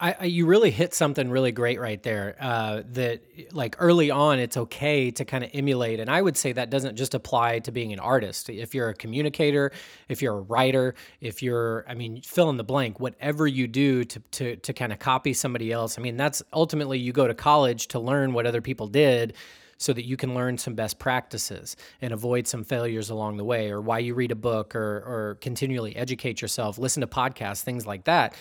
I, 0.00 0.16
I 0.20 0.24
you 0.24 0.46
really 0.46 0.70
hit 0.70 0.94
something 0.94 1.30
really 1.30 1.52
great 1.52 1.80
right 1.80 2.02
there. 2.02 2.36
Uh, 2.40 2.82
that 2.92 3.22
like 3.52 3.76
early 3.78 4.10
on, 4.10 4.38
it's 4.38 4.56
okay 4.56 5.10
to 5.10 5.24
kind 5.24 5.44
of 5.44 5.50
emulate, 5.52 6.00
and 6.00 6.10
I 6.10 6.22
would 6.22 6.36
say 6.36 6.52
that 6.52 6.70
doesn't 6.70 6.96
just 6.96 7.14
apply 7.14 7.60
to 7.60 7.72
being 7.72 7.92
an 7.92 7.98
artist. 7.98 8.48
If 8.48 8.74
you're 8.74 8.88
a 8.88 8.94
communicator, 8.94 9.72
if 10.08 10.22
you're 10.22 10.38
a 10.38 10.40
writer, 10.40 10.94
if 11.20 11.42
you're, 11.42 11.84
I 11.88 11.94
mean, 11.94 12.22
fill 12.22 12.50
in 12.50 12.56
the 12.56 12.64
blank. 12.64 13.00
Whatever 13.00 13.46
you 13.46 13.66
do 13.66 14.04
to 14.04 14.20
to 14.20 14.56
to 14.56 14.72
kind 14.72 14.92
of 14.92 14.98
copy 14.98 15.32
somebody 15.32 15.72
else, 15.72 15.98
I 15.98 16.02
mean, 16.02 16.16
that's 16.16 16.42
ultimately 16.52 16.98
you 16.98 17.12
go 17.12 17.26
to 17.26 17.34
college 17.34 17.88
to 17.88 17.98
learn 17.98 18.32
what 18.32 18.46
other 18.46 18.60
people 18.60 18.86
did. 18.86 19.34
So 19.80 19.92
that 19.92 20.04
you 20.04 20.16
can 20.16 20.34
learn 20.34 20.58
some 20.58 20.74
best 20.74 20.98
practices 20.98 21.76
and 22.02 22.12
avoid 22.12 22.48
some 22.48 22.64
failures 22.64 23.10
along 23.10 23.36
the 23.36 23.44
way, 23.44 23.70
or 23.70 23.80
why 23.80 24.00
you 24.00 24.12
read 24.14 24.32
a 24.32 24.34
book, 24.34 24.74
or 24.74 25.04
or 25.06 25.38
continually 25.40 25.94
educate 25.94 26.42
yourself, 26.42 26.78
listen 26.78 27.00
to 27.02 27.06
podcasts, 27.06 27.62
things 27.62 27.86
like 27.86 28.02
that. 28.02 28.34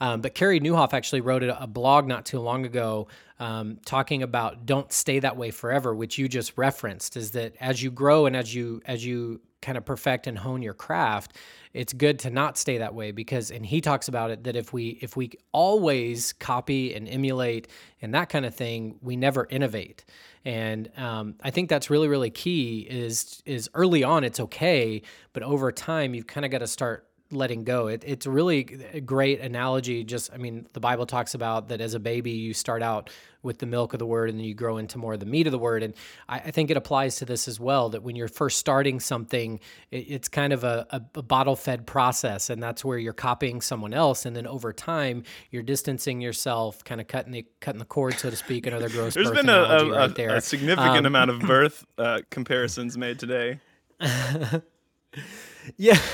Um, 0.00 0.20
but 0.20 0.34
Carey 0.34 0.60
Nieuwhof 0.60 0.94
actually 0.94 1.20
wrote 1.20 1.42
a, 1.42 1.62
a 1.62 1.66
blog 1.66 2.06
not 2.06 2.24
too 2.24 2.40
long 2.40 2.64
ago 2.64 3.08
um, 3.38 3.78
talking 3.84 4.22
about 4.22 4.66
don't 4.66 4.92
stay 4.92 5.18
that 5.20 5.36
way 5.36 5.50
forever, 5.50 5.94
which 5.94 6.18
you 6.18 6.28
just 6.28 6.56
referenced. 6.56 7.16
Is 7.16 7.32
that 7.32 7.54
as 7.60 7.82
you 7.82 7.90
grow 7.90 8.26
and 8.26 8.36
as 8.36 8.54
you 8.54 8.82
as 8.86 9.04
you 9.04 9.40
kind 9.62 9.76
of 9.76 9.84
perfect 9.84 10.26
and 10.26 10.38
hone 10.38 10.62
your 10.62 10.74
craft, 10.74 11.36
it's 11.72 11.92
good 11.92 12.18
to 12.20 12.30
not 12.30 12.56
stay 12.56 12.78
that 12.78 12.94
way 12.94 13.12
because 13.12 13.50
and 13.50 13.64
he 13.64 13.80
talks 13.80 14.08
about 14.08 14.30
it 14.30 14.44
that 14.44 14.56
if 14.56 14.72
we 14.72 14.98
if 15.00 15.16
we 15.16 15.32
always 15.52 16.32
copy 16.34 16.94
and 16.94 17.08
emulate 17.08 17.68
and 18.02 18.14
that 18.14 18.28
kind 18.28 18.44
of 18.44 18.54
thing, 18.54 18.96
we 19.02 19.16
never 19.16 19.46
innovate. 19.50 20.04
And 20.44 20.90
um, 20.96 21.34
I 21.42 21.50
think 21.50 21.68
that's 21.68 21.90
really 21.90 22.08
really 22.08 22.30
key. 22.30 22.86
Is 22.90 23.42
is 23.46 23.70
early 23.74 24.02
on 24.02 24.24
it's 24.24 24.40
okay, 24.40 25.02
but 25.32 25.42
over 25.42 25.72
time 25.72 26.14
you've 26.14 26.26
kind 26.26 26.44
of 26.44 26.50
got 26.50 26.58
to 26.58 26.66
start 26.66 27.06
letting 27.32 27.64
go. 27.64 27.86
It, 27.86 28.02
it's 28.06 28.26
really 28.26 28.84
a 28.92 29.00
great 29.00 29.40
analogy. 29.40 30.04
Just, 30.04 30.32
I 30.32 30.36
mean, 30.36 30.66
the 30.72 30.80
Bible 30.80 31.06
talks 31.06 31.34
about 31.34 31.68
that 31.68 31.80
as 31.80 31.94
a 31.94 32.00
baby, 32.00 32.32
you 32.32 32.54
start 32.54 32.82
out 32.82 33.10
with 33.42 33.58
the 33.58 33.64
milk 33.66 33.94
of 33.94 33.98
the 33.98 34.06
word 34.06 34.28
and 34.28 34.38
then 34.38 34.44
you 34.44 34.52
grow 34.54 34.76
into 34.76 34.98
more 34.98 35.14
of 35.14 35.20
the 35.20 35.26
meat 35.26 35.46
of 35.46 35.50
the 35.50 35.58
word. 35.58 35.82
And 35.82 35.94
I, 36.28 36.38
I 36.40 36.50
think 36.50 36.70
it 36.70 36.76
applies 36.76 37.16
to 37.16 37.24
this 37.24 37.48
as 37.48 37.58
well 37.58 37.88
that 37.90 38.02
when 38.02 38.14
you're 38.14 38.28
first 38.28 38.58
starting 38.58 39.00
something, 39.00 39.60
it, 39.90 39.96
it's 39.96 40.28
kind 40.28 40.52
of 40.52 40.62
a, 40.62 40.86
a, 40.90 41.00
a 41.14 41.22
bottle 41.22 41.56
fed 41.56 41.86
process. 41.86 42.50
And 42.50 42.62
that's 42.62 42.84
where 42.84 42.98
you're 42.98 43.12
copying 43.14 43.60
someone 43.62 43.94
else. 43.94 44.26
And 44.26 44.36
then 44.36 44.46
over 44.46 44.72
time, 44.72 45.22
you're 45.50 45.62
distancing 45.62 46.20
yourself, 46.20 46.84
kind 46.84 47.00
of 47.00 47.06
cutting 47.06 47.32
the, 47.32 47.46
cutting 47.60 47.78
the 47.78 47.86
cord, 47.86 48.14
so 48.18 48.28
to 48.28 48.36
speak, 48.36 48.66
another 48.66 48.90
gross 48.90 49.14
There's 49.14 49.30
been 49.30 49.48
a, 49.48 49.52
a, 49.62 49.90
right 49.90 50.14
there. 50.14 50.36
a 50.36 50.40
significant 50.40 50.98
Um, 50.98 51.06
amount 51.06 51.30
of 51.30 51.40
birth 51.46 51.86
uh, 51.96 52.20
comparisons 52.30 52.98
made 52.98 53.18
today. 53.18 53.60
Yeah. 55.76 55.98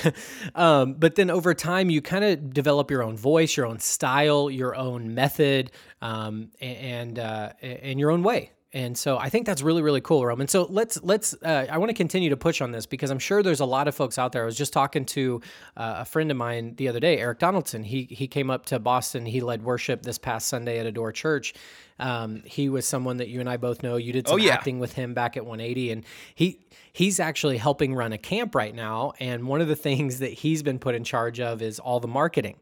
Um, 0.54 0.94
but 0.94 1.16
then 1.16 1.30
over 1.30 1.52
time, 1.52 1.90
you 1.90 2.00
kind 2.00 2.24
of 2.24 2.54
develop 2.54 2.90
your 2.90 3.02
own 3.02 3.16
voice, 3.16 3.56
your 3.58 3.66
own 3.66 3.78
style, 3.78 4.50
your 4.50 4.74
own 4.74 5.14
method, 5.14 5.70
um, 6.00 6.50
and 6.60 7.18
uh, 7.18 7.52
and 7.60 8.00
your 8.00 8.10
own 8.10 8.22
way. 8.22 8.52
And 8.72 8.98
so 8.98 9.16
I 9.16 9.28
think 9.28 9.46
that's 9.46 9.62
really 9.62 9.80
really 9.80 10.00
cool, 10.00 10.26
Roman. 10.26 10.48
So 10.48 10.66
let's 10.68 11.00
let's 11.02 11.34
uh, 11.42 11.66
I 11.70 11.78
want 11.78 11.90
to 11.90 11.94
continue 11.94 12.30
to 12.30 12.36
push 12.36 12.60
on 12.60 12.72
this 12.72 12.84
because 12.84 13.10
I'm 13.10 13.18
sure 13.20 13.42
there's 13.42 13.60
a 13.60 13.64
lot 13.64 13.86
of 13.86 13.94
folks 13.94 14.18
out 14.18 14.32
there. 14.32 14.42
I 14.42 14.44
was 14.46 14.56
just 14.56 14.72
talking 14.72 15.04
to 15.06 15.40
uh, 15.76 15.94
a 15.98 16.04
friend 16.04 16.30
of 16.32 16.36
mine 16.36 16.74
the 16.76 16.88
other 16.88 16.98
day, 17.00 17.18
Eric 17.18 17.38
Donaldson. 17.38 17.84
He 17.84 18.08
he 18.10 18.26
came 18.26 18.50
up 18.50 18.66
to 18.66 18.78
Boston. 18.80 19.24
He 19.24 19.40
led 19.40 19.62
worship 19.62 20.02
this 20.02 20.18
past 20.18 20.48
Sunday 20.48 20.78
at 20.80 20.86
Adore 20.86 21.12
Church. 21.12 21.54
Um, 21.98 22.42
he 22.44 22.68
was 22.68 22.86
someone 22.86 23.18
that 23.18 23.28
you 23.28 23.40
and 23.40 23.48
I 23.48 23.56
both 23.56 23.82
know. 23.82 23.96
You 23.96 24.12
did 24.12 24.26
some 24.26 24.34
Oh, 24.34 24.36
yeah. 24.36 24.54
acting 24.54 24.80
with 24.80 24.92
him 24.92 25.14
back 25.14 25.36
at 25.36 25.46
180, 25.46 25.92
and 25.92 26.04
he 26.34 26.58
he's 26.92 27.20
actually 27.20 27.58
helping 27.58 27.94
run 27.94 28.12
a 28.12 28.18
camp 28.18 28.54
right 28.54 28.74
now. 28.74 29.12
And 29.20 29.46
one 29.46 29.60
of 29.60 29.68
the 29.68 29.76
things 29.86 30.18
that 30.18 30.32
he's 30.32 30.62
been 30.64 30.80
put 30.80 30.94
in 30.96 31.04
charge 31.04 31.38
of 31.40 31.62
is 31.62 31.78
all 31.78 32.00
the 32.00 32.08
marketing. 32.08 32.56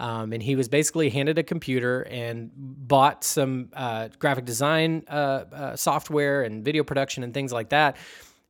Um, 0.00 0.32
and 0.32 0.42
he 0.42 0.54
was 0.54 0.68
basically 0.68 1.10
handed 1.10 1.38
a 1.38 1.42
computer 1.42 2.02
and 2.02 2.50
bought 2.54 3.24
some 3.24 3.70
uh, 3.72 4.08
graphic 4.18 4.44
design 4.44 5.04
uh, 5.08 5.44
uh, 5.52 5.76
software 5.76 6.42
and 6.42 6.64
video 6.64 6.84
production 6.84 7.24
and 7.24 7.34
things 7.34 7.52
like 7.52 7.70
that, 7.70 7.96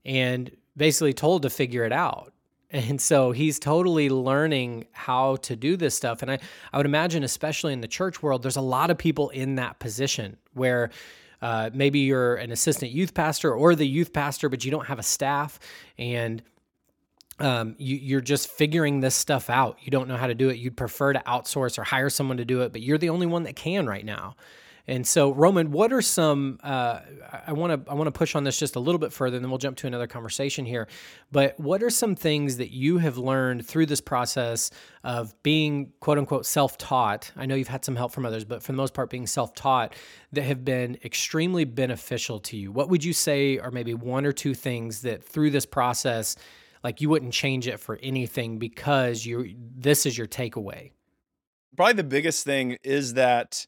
and 0.05 0.51
basically 0.77 1.13
told 1.13 1.43
to 1.43 1.51
figure 1.51 1.85
it 1.85 1.93
out. 1.93 2.33
And 2.71 3.01
so 3.01 3.33
he's 3.33 3.59
totally 3.59 4.11
learning 4.11 4.89
how 4.93 5.37
to 5.37 5.57
do 5.57 5.75
this 5.75 5.95
stuff. 5.95 6.21
And 6.21 6.31
I, 6.31 6.39
I 6.71 6.77
would 6.77 6.85
imagine, 6.85 7.25
especially 7.25 7.73
in 7.73 7.81
the 7.81 7.89
church 7.89 8.23
world, 8.23 8.43
there's 8.43 8.59
a 8.59 8.61
lot 8.61 8.91
of 8.91 8.99
people 8.99 9.31
in 9.31 9.55
that 9.55 9.79
position 9.79 10.37
where 10.53 10.91
uh, 11.41 11.71
maybe 11.73 12.01
you're 12.01 12.35
an 12.35 12.53
assistant 12.53 12.93
youth 12.93 13.15
pastor 13.15 13.55
or 13.55 13.75
the 13.75 13.87
youth 13.87 14.13
pastor, 14.13 14.51
but 14.51 14.67
you 14.67 14.71
don't 14.71 14.87
have 14.87 14.99
a 14.99 15.03
staff. 15.03 15.59
And 15.97 16.43
um, 17.41 17.75
you, 17.79 17.97
you're 17.97 18.21
just 18.21 18.49
figuring 18.49 19.01
this 19.01 19.15
stuff 19.15 19.51
out. 19.51 19.79
You 19.81 19.91
don't 19.91 20.09
know 20.09 20.17
how 20.17 20.27
to 20.27 20.35
do 20.35 20.49
it. 20.49 20.59
You'd 20.59 20.77
prefer 20.77 21.13
to 21.13 21.21
outsource 21.21 21.79
or 21.79 21.85
hire 21.85 22.11
someone 22.11 22.39
to 22.39 22.45
do 22.45 22.63
it, 22.63 22.73
but 22.73 22.81
you're 22.83 22.99
the 22.99 23.11
only 23.11 23.27
one 23.27 23.45
that 23.45 23.57
can 23.57 23.87
right 23.87 24.05
now. 24.05 24.37
And 24.89 25.07
so, 25.07 25.35
Roman, 25.35 25.71
what 25.71 25.93
are 25.93 26.01
some? 26.01 26.59
Uh, 26.63 27.01
I 27.47 27.53
want 27.53 27.85
to 27.85 27.91
I 27.91 27.95
want 27.95 28.07
to 28.07 28.11
push 28.11 28.35
on 28.35 28.45
this 28.45 28.59
just 28.59 28.75
a 28.75 28.81
little 28.81 28.99
bit 28.99 29.13
further, 29.13 29.37
and 29.37 29.45
then 29.45 29.51
we'll 29.51 29.59
jump 29.59 29.77
to 29.79 29.87
another 29.87 30.07
conversation 30.07 30.65
here. 30.65 30.89
But 31.31 31.61
what 31.61 31.83
are 31.83 31.91
some 31.91 32.17
things 32.17 32.57
that 32.57 32.71
you 32.73 32.97
have 32.97 33.19
learned 33.19 33.67
through 33.67 33.85
this 33.85 34.01
process 34.01 34.71
of 35.05 35.35
being 35.43 35.93
quote 36.01 36.17
unquote 36.17 36.47
self 36.47 36.79
taught? 36.79 37.31
I 37.37 37.45
know 37.45 37.55
you've 37.55 37.69
had 37.69 37.85
some 37.85 37.97
help 37.97 38.13
from 38.13 38.25
others, 38.25 38.47
but 38.47 38.63
for 38.63 38.73
the 38.73 38.77
most 38.77 38.95
part, 38.95 39.11
being 39.11 39.27
self 39.27 39.55
taught 39.55 39.95
that 40.33 40.43
have 40.43 40.65
been 40.65 40.97
extremely 41.05 41.67
beneficial 41.67 42.41
to 42.41 42.57
you. 42.57 42.73
What 42.73 42.89
would 42.89 43.05
you 43.05 43.13
say 43.13 43.59
are 43.59 43.71
maybe 43.71 43.93
one 43.93 44.25
or 44.25 44.33
two 44.33 44.55
things 44.55 45.03
that 45.03 45.23
through 45.23 45.51
this 45.51 45.67
process, 45.67 46.35
like 46.83 47.01
you 47.01 47.09
wouldn't 47.09 47.33
change 47.33 47.67
it 47.67 47.81
for 47.81 47.99
anything 48.03 48.59
because 48.59 49.25
you 49.27 49.55
this 49.77 50.07
is 50.07 50.17
your 50.17 50.27
takeaway? 50.27 50.91
probably 51.79 51.95
the 51.95 52.05
biggest 52.05 52.45
thing 52.45 52.77
is 52.83 53.15
that 53.15 53.67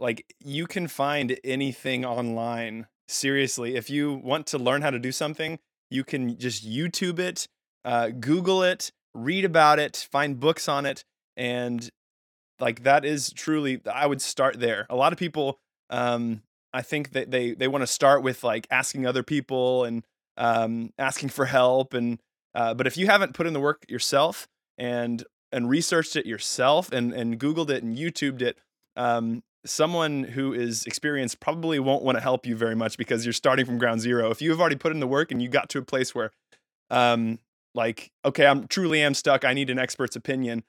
like 0.00 0.34
you 0.40 0.66
can 0.66 0.88
find 0.88 1.38
anything 1.44 2.04
online 2.04 2.88
seriously 3.06 3.76
if 3.76 3.88
you 3.88 4.12
want 4.12 4.44
to 4.44 4.58
learn 4.58 4.82
how 4.82 4.90
to 4.90 4.98
do 4.98 5.12
something 5.12 5.58
you 5.88 6.02
can 6.02 6.36
just 6.36 6.68
youtube 6.68 7.20
it 7.20 7.46
uh, 7.84 8.08
google 8.08 8.62
it 8.62 8.90
read 9.14 9.44
about 9.44 9.78
it 9.78 10.08
find 10.10 10.40
books 10.40 10.68
on 10.68 10.84
it 10.84 11.04
and 11.36 11.90
like 12.58 12.82
that 12.82 13.04
is 13.04 13.32
truly 13.32 13.80
i 13.92 14.04
would 14.04 14.20
start 14.20 14.58
there 14.58 14.84
a 14.90 14.96
lot 14.96 15.12
of 15.12 15.18
people 15.18 15.60
um, 15.90 16.42
i 16.72 16.82
think 16.82 17.12
that 17.12 17.30
they 17.30 17.52
they 17.52 17.68
want 17.68 17.82
to 17.82 17.86
start 17.86 18.22
with 18.22 18.42
like 18.42 18.66
asking 18.68 19.06
other 19.06 19.22
people 19.22 19.84
and 19.84 20.04
um, 20.36 20.90
asking 20.98 21.28
for 21.28 21.46
help 21.46 21.94
and 21.94 22.20
uh, 22.54 22.72
but 22.74 22.86
if 22.86 22.96
you 22.96 23.06
haven't 23.06 23.34
put 23.34 23.46
in 23.46 23.52
the 23.52 23.60
work 23.60 23.84
yourself 23.88 24.46
and 24.78 25.24
and 25.52 25.68
researched 25.68 26.16
it 26.16 26.26
yourself 26.26 26.90
and 26.92 27.12
and 27.12 27.38
googled 27.38 27.70
it 27.70 27.82
and 27.82 27.96
youtubed 27.96 28.42
it 28.42 28.58
um, 28.96 29.42
someone 29.66 30.24
who 30.24 30.52
is 30.52 30.84
experienced 30.86 31.40
probably 31.40 31.78
won't 31.78 32.02
want 32.02 32.16
to 32.16 32.22
help 32.22 32.46
you 32.46 32.54
very 32.54 32.74
much 32.74 32.98
because 32.98 33.24
you're 33.24 33.32
starting 33.32 33.64
from 33.64 33.78
ground 33.78 34.00
zero. 34.00 34.30
If 34.30 34.42
you 34.42 34.50
have 34.50 34.60
already 34.60 34.76
put 34.76 34.92
in 34.92 35.00
the 35.00 35.06
work 35.06 35.32
and 35.32 35.40
you 35.40 35.48
got 35.48 35.70
to 35.70 35.78
a 35.78 35.82
place 35.82 36.14
where 36.14 36.30
um, 36.90 37.38
like 37.74 38.10
okay 38.24 38.46
i'm 38.46 38.66
truly 38.68 39.00
am 39.02 39.14
stuck. 39.14 39.44
I 39.44 39.52
need 39.52 39.70
an 39.70 39.78
expert's 39.78 40.16
opinion 40.16 40.64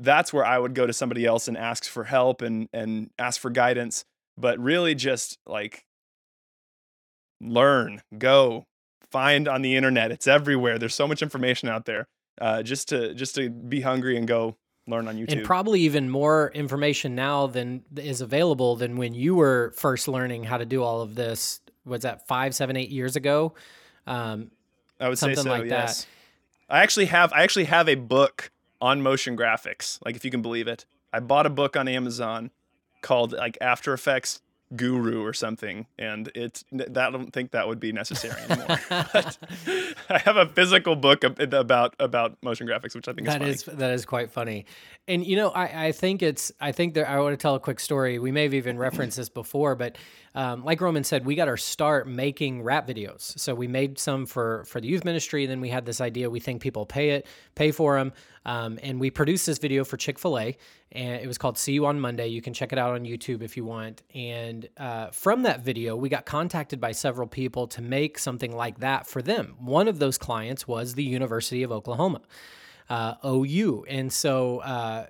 that's 0.00 0.32
where 0.32 0.44
i 0.44 0.58
would 0.58 0.74
go 0.74 0.86
to 0.86 0.92
somebody 0.92 1.24
else 1.24 1.46
and 1.48 1.56
ask 1.56 1.84
for 1.84 2.04
help 2.04 2.42
and 2.42 2.68
and 2.72 3.10
ask 3.18 3.40
for 3.40 3.50
guidance 3.50 4.04
but 4.36 4.58
really 4.58 4.94
just 4.94 5.38
like 5.46 5.84
learn 7.40 8.02
go 8.18 8.66
find 9.14 9.46
on 9.46 9.62
the 9.62 9.76
internet 9.76 10.10
it's 10.10 10.26
everywhere 10.26 10.76
there's 10.76 10.94
so 10.94 11.06
much 11.06 11.22
information 11.22 11.68
out 11.68 11.84
there 11.84 12.08
uh, 12.40 12.62
just 12.62 12.88
to 12.88 13.14
just 13.14 13.36
to 13.36 13.48
be 13.48 13.80
hungry 13.80 14.16
and 14.16 14.26
go 14.26 14.56
learn 14.88 15.06
on 15.06 15.16
youtube 15.16 15.32
and 15.32 15.44
probably 15.44 15.80
even 15.80 16.10
more 16.10 16.50
information 16.52 17.14
now 17.14 17.46
than 17.46 17.84
is 17.96 18.20
available 18.20 18.74
than 18.74 18.96
when 18.96 19.14
you 19.14 19.36
were 19.36 19.72
first 19.76 20.08
learning 20.08 20.42
how 20.42 20.58
to 20.58 20.66
do 20.66 20.82
all 20.82 21.00
of 21.00 21.14
this 21.14 21.60
was 21.84 22.02
that 22.02 22.26
five 22.26 22.54
seven 22.54 22.76
eight 22.76 22.90
years 22.90 23.14
ago 23.14 23.54
um, 24.06 24.50
I 25.00 25.08
would 25.08 25.18
say 25.18 25.34
something 25.34 25.44
so. 25.44 25.50
like 25.50 25.68
that. 25.68 25.88
yes. 25.88 26.06
I 26.68 26.82
actually 26.82 27.06
have 27.06 27.32
I 27.32 27.42
actually 27.42 27.64
have 27.64 27.88
a 27.88 27.94
book 27.94 28.50
on 28.80 29.02
motion 29.02 29.36
graphics. 29.36 29.98
Like 30.04 30.16
if 30.16 30.24
you 30.24 30.30
can 30.30 30.42
believe 30.42 30.68
it, 30.68 30.86
I 31.12 31.20
bought 31.20 31.46
a 31.46 31.50
book 31.50 31.76
on 31.76 31.88
Amazon 31.88 32.50
called 33.02 33.32
like 33.32 33.58
After 33.60 33.92
Effects 33.92 34.40
Guru 34.74 35.22
or 35.22 35.32
something, 35.32 35.86
and 35.98 36.30
it's 36.34 36.64
that 36.72 36.96
I 36.96 37.10
don't 37.10 37.32
think 37.32 37.52
that 37.52 37.68
would 37.68 37.78
be 37.78 37.92
necessary 37.92 38.40
anymore. 38.48 38.80
but 38.88 39.38
I 40.08 40.18
have 40.18 40.36
a 40.36 40.46
physical 40.46 40.96
book 40.96 41.22
about 41.22 41.94
about 42.00 42.42
motion 42.42 42.66
graphics, 42.66 42.94
which 42.94 43.06
I 43.06 43.12
think 43.12 43.26
that 43.26 43.42
is, 43.42 43.62
funny. 43.62 43.74
is 43.74 43.78
that 43.78 43.90
is 43.92 44.04
quite 44.04 44.30
funny, 44.30 44.66
and 45.06 45.24
you 45.24 45.36
know 45.36 45.50
I, 45.50 45.86
I 45.86 45.92
think 45.92 46.22
it's 46.22 46.50
I 46.60 46.72
think 46.72 46.94
that 46.94 47.08
I 47.08 47.20
want 47.20 47.34
to 47.34 47.42
tell 47.42 47.54
a 47.54 47.60
quick 47.60 47.78
story. 47.78 48.18
We 48.18 48.32
may 48.32 48.44
have 48.44 48.54
even 48.54 48.78
referenced 48.78 49.16
this 49.16 49.28
before, 49.28 49.74
but 49.74 49.96
um, 50.34 50.64
like 50.64 50.80
Roman 50.80 51.04
said, 51.04 51.24
we 51.24 51.34
got 51.36 51.46
our 51.46 51.56
start 51.56 52.08
making 52.08 52.62
rap 52.62 52.88
videos. 52.88 53.38
So 53.38 53.54
we 53.54 53.68
made 53.68 53.98
some 53.98 54.26
for 54.26 54.64
for 54.64 54.80
the 54.80 54.88
youth 54.88 55.04
ministry, 55.04 55.46
then 55.46 55.60
we 55.60 55.68
had 55.68 55.86
this 55.86 56.00
idea. 56.00 56.28
We 56.28 56.40
think 56.40 56.60
people 56.60 56.86
pay 56.86 57.10
it, 57.10 57.26
pay 57.54 57.70
for 57.70 57.96
them, 57.96 58.12
um, 58.44 58.78
and 58.82 58.98
we 58.98 59.10
produced 59.10 59.46
this 59.46 59.58
video 59.58 59.84
for 59.84 59.96
Chick 59.96 60.18
Fil 60.18 60.38
A, 60.38 60.56
and 60.92 61.22
it 61.22 61.26
was 61.26 61.38
called 61.38 61.56
"See 61.56 61.72
You 61.72 61.86
on 61.86 62.00
Monday." 62.00 62.26
You 62.28 62.42
can 62.42 62.52
check 62.52 62.72
it 62.72 62.78
out 62.78 62.94
on 62.94 63.04
YouTube 63.04 63.42
if 63.42 63.56
you 63.56 63.64
want. 63.64 64.02
And 64.14 64.68
uh, 64.76 65.10
from 65.10 65.42
that 65.42 65.60
video, 65.60 65.94
we 65.94 66.08
got 66.08 66.26
contacted 66.26 66.80
by 66.80 66.92
several 66.92 67.28
people 67.28 67.68
to 67.68 67.82
make 67.82 68.18
something 68.18 68.54
like 68.54 68.80
that 68.80 69.06
for 69.06 69.22
them. 69.22 69.54
One 69.58 69.86
of 69.86 70.00
those 70.00 70.18
clients 70.18 70.66
was 70.66 70.94
the 70.94 71.04
University 71.04 71.62
of 71.62 71.70
Oklahoma 71.70 72.22
uh, 72.88 73.14
OU. 73.24 73.84
And 73.88 74.12
so 74.12 74.58
uh, 74.58 75.06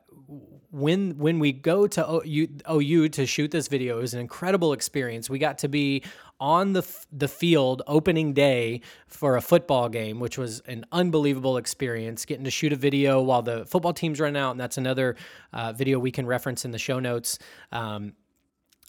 when 0.71 1.19
when 1.19 1.39
we 1.39 1.53
go 1.53 1.87
to 1.87 2.21
OU, 2.27 2.49
OU 2.71 3.09
to 3.11 3.27
shoot 3.27 3.51
this 3.51 3.69
video, 3.69 3.99
it 3.99 4.01
was 4.01 4.15
an 4.15 4.21
incredible 4.21 4.73
experience. 4.73 5.31
We 5.31 5.39
got 5.39 5.59
to 5.59 5.69
be 5.69 6.03
on 6.41 6.73
the 6.73 6.81
f- 6.81 7.07
the 7.13 7.29
field 7.29 7.83
opening 7.87 8.33
day 8.33 8.81
for 9.07 9.37
a 9.37 9.41
football 9.41 9.89
game, 9.89 10.19
which 10.19 10.37
was 10.37 10.61
an 10.67 10.85
unbelievable 10.91 11.59
experience. 11.59 12.25
Getting 12.25 12.45
to 12.45 12.51
shoot 12.51 12.73
a 12.73 12.77
video 12.77 13.23
while 13.23 13.43
the 13.43 13.65
football 13.67 13.93
team's 13.93 14.19
running 14.19 14.41
out, 14.41 14.51
and 14.51 14.61
that's 14.61 14.77
another 14.77 15.15
uh, 15.53 15.73
video 15.73 16.01
we 16.01 16.11
can 16.11 16.27
reference 16.27 16.65
in 16.65 16.73
the 16.73 16.79
show 16.79 16.99
notes. 16.99 17.39
Um, 17.71 18.15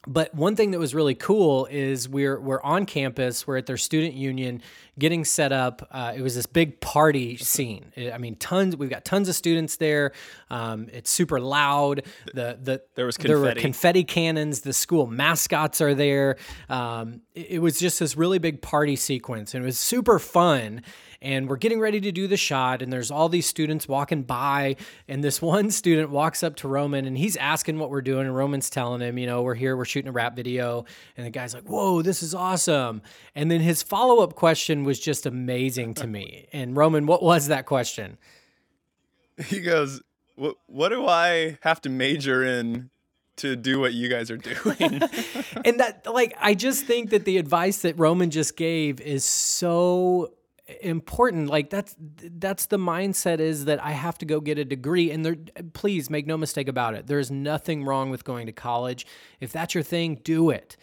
but 0.08 0.34
one 0.36 0.56
thing 0.56 0.72
that 0.72 0.80
was 0.80 0.94
really 0.94 1.16
cool 1.16 1.68
is 1.72 2.08
we're 2.08 2.40
we're 2.40 2.62
on 2.62 2.86
campus. 2.86 3.48
We're 3.48 3.58
at 3.58 3.66
their 3.66 3.78
student 3.78 4.14
union, 4.14 4.62
getting 5.00 5.26
set 5.26 5.52
up. 5.52 5.88
Uh, 5.92 6.14
it 6.16 6.22
was 6.22 6.36
this 6.36 6.46
big 6.46 6.80
party 6.82 7.38
scene. 7.38 7.92
I 8.14 8.18
mean, 8.18 8.36
tons. 8.36 8.76
We've 8.78 8.90
got 8.90 9.06
tons 9.06 9.30
of 9.30 9.36
students 9.36 9.78
there. 9.78 10.12
Um, 10.50 10.88
it's 10.94 11.10
super 11.10 11.40
loud. 11.40 12.04
The 12.34 12.58
the 12.62 12.82
There 12.96 13.06
was 13.06 13.18
confetti. 13.18 13.28
there 13.28 13.40
were 13.40 13.46
confetti. 13.48 13.62
confetti 13.62 14.04
cannons. 14.04 14.62
The 14.62 14.74
school 14.74 15.08
mascots 15.08 15.82
are 15.82 15.94
there. 15.96 16.38
Um, 16.70 17.22
it, 17.34 17.48
it 17.52 17.60
was 17.60 17.80
just 17.80 18.00
this 18.00 18.16
really 18.16 18.40
big 18.40 18.62
party 18.62 18.96
sequence, 18.96 19.54
and 19.54 19.64
it 19.64 19.66
was 19.66 19.80
super 19.80 20.20
fun. 20.20 20.82
And 21.26 21.50
we're 21.50 21.58
getting 21.58 21.80
ready 21.80 22.00
to 22.02 22.12
do 22.12 22.28
the 22.28 22.38
shot, 22.38 22.84
and 22.84 22.94
there's 22.94 23.10
all 23.10 23.30
these 23.30 23.48
students 23.48 23.88
walking 23.88 24.22
by, 24.22 24.76
and 25.08 25.24
this 25.24 25.42
one 25.56 25.72
student 25.72 26.12
walks 26.12 26.44
up 26.44 26.56
to 26.58 26.68
Roman, 26.68 27.06
and 27.06 27.18
he's 27.18 27.36
asking 27.36 27.80
what 27.80 27.90
we're 27.90 28.04
doing, 28.04 28.28
and 28.28 28.36
Roman's 28.36 28.70
telling 28.70 29.02
him, 29.02 29.18
you 29.18 29.26
know, 29.26 29.42
we're 29.42 29.56
here, 29.56 29.76
we're 29.76 29.86
shooting 29.86 30.10
a 30.10 30.12
rap 30.12 30.36
video, 30.36 30.86
and 31.18 31.26
the 31.26 31.32
guy's 31.32 31.56
like, 31.56 31.64
"Whoa, 31.64 32.04
this 32.04 32.22
is 32.22 32.36
awesome!" 32.36 33.02
And 33.34 33.50
then 33.50 33.60
his 33.60 33.82
follow 33.82 34.22
up 34.22 34.36
question 34.36 34.84
was 34.84 35.00
just 35.00 35.26
amazing 35.26 35.96
to 35.96 36.08
me. 36.08 36.48
And 36.54 36.78
Roman, 36.78 37.06
what 37.06 37.22
was 37.22 37.48
that 37.48 37.66
question? 37.66 38.18
he 39.48 39.60
goes, 39.60 40.02
"What 40.36 40.56
what 40.68 40.90
do 40.90 41.08
I 41.08 41.58
have 41.62 41.82
to 41.82 41.90
major 41.90 42.44
in 42.44 42.90
to 43.38 43.56
do 43.56 43.80
what 43.80 43.94
you 43.94 44.10
guys 44.10 44.30
are 44.30 44.38
doing?" 44.38 44.80
and 45.66 45.80
that 45.80 46.06
like 46.12 46.36
i 46.40 46.54
just 46.54 46.86
think 46.86 47.10
that 47.10 47.26
the 47.26 47.38
advice 47.38 47.80
that 47.80 47.98
roman 47.98 48.30
just 48.30 48.56
gave 48.56 49.02
is 49.02 49.26
so 49.26 50.32
important 50.82 51.48
like 51.48 51.70
that's 51.70 51.96
that's 52.00 52.66
the 52.66 52.78
mindset 52.78 53.40
is 53.40 53.66
that 53.66 53.84
i 53.84 53.92
have 53.92 54.18
to 54.18 54.26
go 54.26 54.40
get 54.40 54.58
a 54.58 54.66
degree 54.66 55.12
and 55.12 55.24
there 55.24 55.36
please 55.74 56.10
make 56.10 56.26
no 56.26 56.38
mistake 56.38 56.68
about 56.68 56.96
it. 56.96 57.08
There's 57.08 57.32
nothing 57.32 57.84
wrong 57.84 58.10
with 58.10 58.24
going 58.24 58.46
to 58.48 58.52
college. 58.52 59.06
If 59.40 59.52
that's 59.52 59.74
your 59.74 59.84
thing 59.84 60.20
do 60.24 60.50
it. 60.50 60.78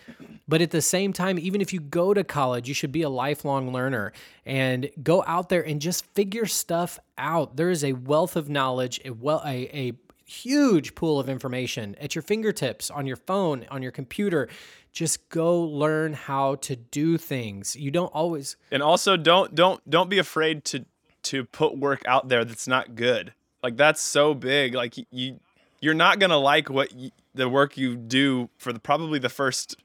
But 0.48 0.60
at 0.60 0.70
the 0.70 0.82
same 0.82 1.12
time 1.12 1.38
even 1.38 1.60
if 1.60 1.72
you 1.72 1.80
go 1.80 2.14
to 2.14 2.24
college 2.24 2.68
you 2.68 2.74
should 2.74 2.92
be 2.92 3.02
a 3.02 3.08
lifelong 3.08 3.72
learner 3.72 4.12
and 4.44 4.90
go 5.02 5.24
out 5.26 5.48
there 5.48 5.62
and 5.62 5.80
just 5.80 6.06
figure 6.14 6.46
stuff 6.46 6.98
out. 7.18 7.56
There 7.56 7.70
is 7.70 7.84
a 7.84 7.92
wealth 7.92 8.36
of 8.36 8.48
knowledge 8.48 9.00
a 9.04 9.10
well 9.10 9.42
a, 9.44 9.68
a 9.76 9.92
huge 10.24 10.94
pool 10.94 11.18
of 11.18 11.28
information 11.28 11.94
at 12.00 12.14
your 12.14 12.22
fingertips 12.22 12.90
on 12.90 13.06
your 13.06 13.16
phone 13.16 13.66
on 13.70 13.82
your 13.82 13.92
computer 13.92 14.48
Just 14.92 15.28
go 15.30 15.60
learn 15.60 16.12
how 16.12 16.56
to 16.56 16.76
do 16.76 17.16
things. 17.16 17.76
You 17.76 17.90
don't 17.90 18.12
always 18.12 18.56
And 18.70 18.82
also 18.82 19.16
don't 19.16 19.54
don't 19.54 19.88
don't 19.88 20.10
be 20.10 20.18
afraid 20.18 20.64
to 20.66 20.84
to 21.24 21.44
put 21.44 21.78
work 21.78 22.02
out 22.06 22.28
there 22.28 22.44
that's 22.44 22.68
not 22.68 22.94
good. 22.94 23.32
Like 23.62 23.76
that's 23.76 24.00
so 24.00 24.34
big. 24.34 24.74
Like 24.74 24.94
you 25.10 25.40
you're 25.80 25.94
not 25.94 26.18
going 26.18 26.30
to 26.30 26.36
like 26.36 26.70
what 26.70 26.92
y- 26.94 27.10
the 27.34 27.48
work 27.48 27.76
you 27.76 27.96
do 27.96 28.48
for 28.56 28.72
the, 28.72 28.78
probably 28.78 29.18
the 29.18 29.28
first 29.28 29.76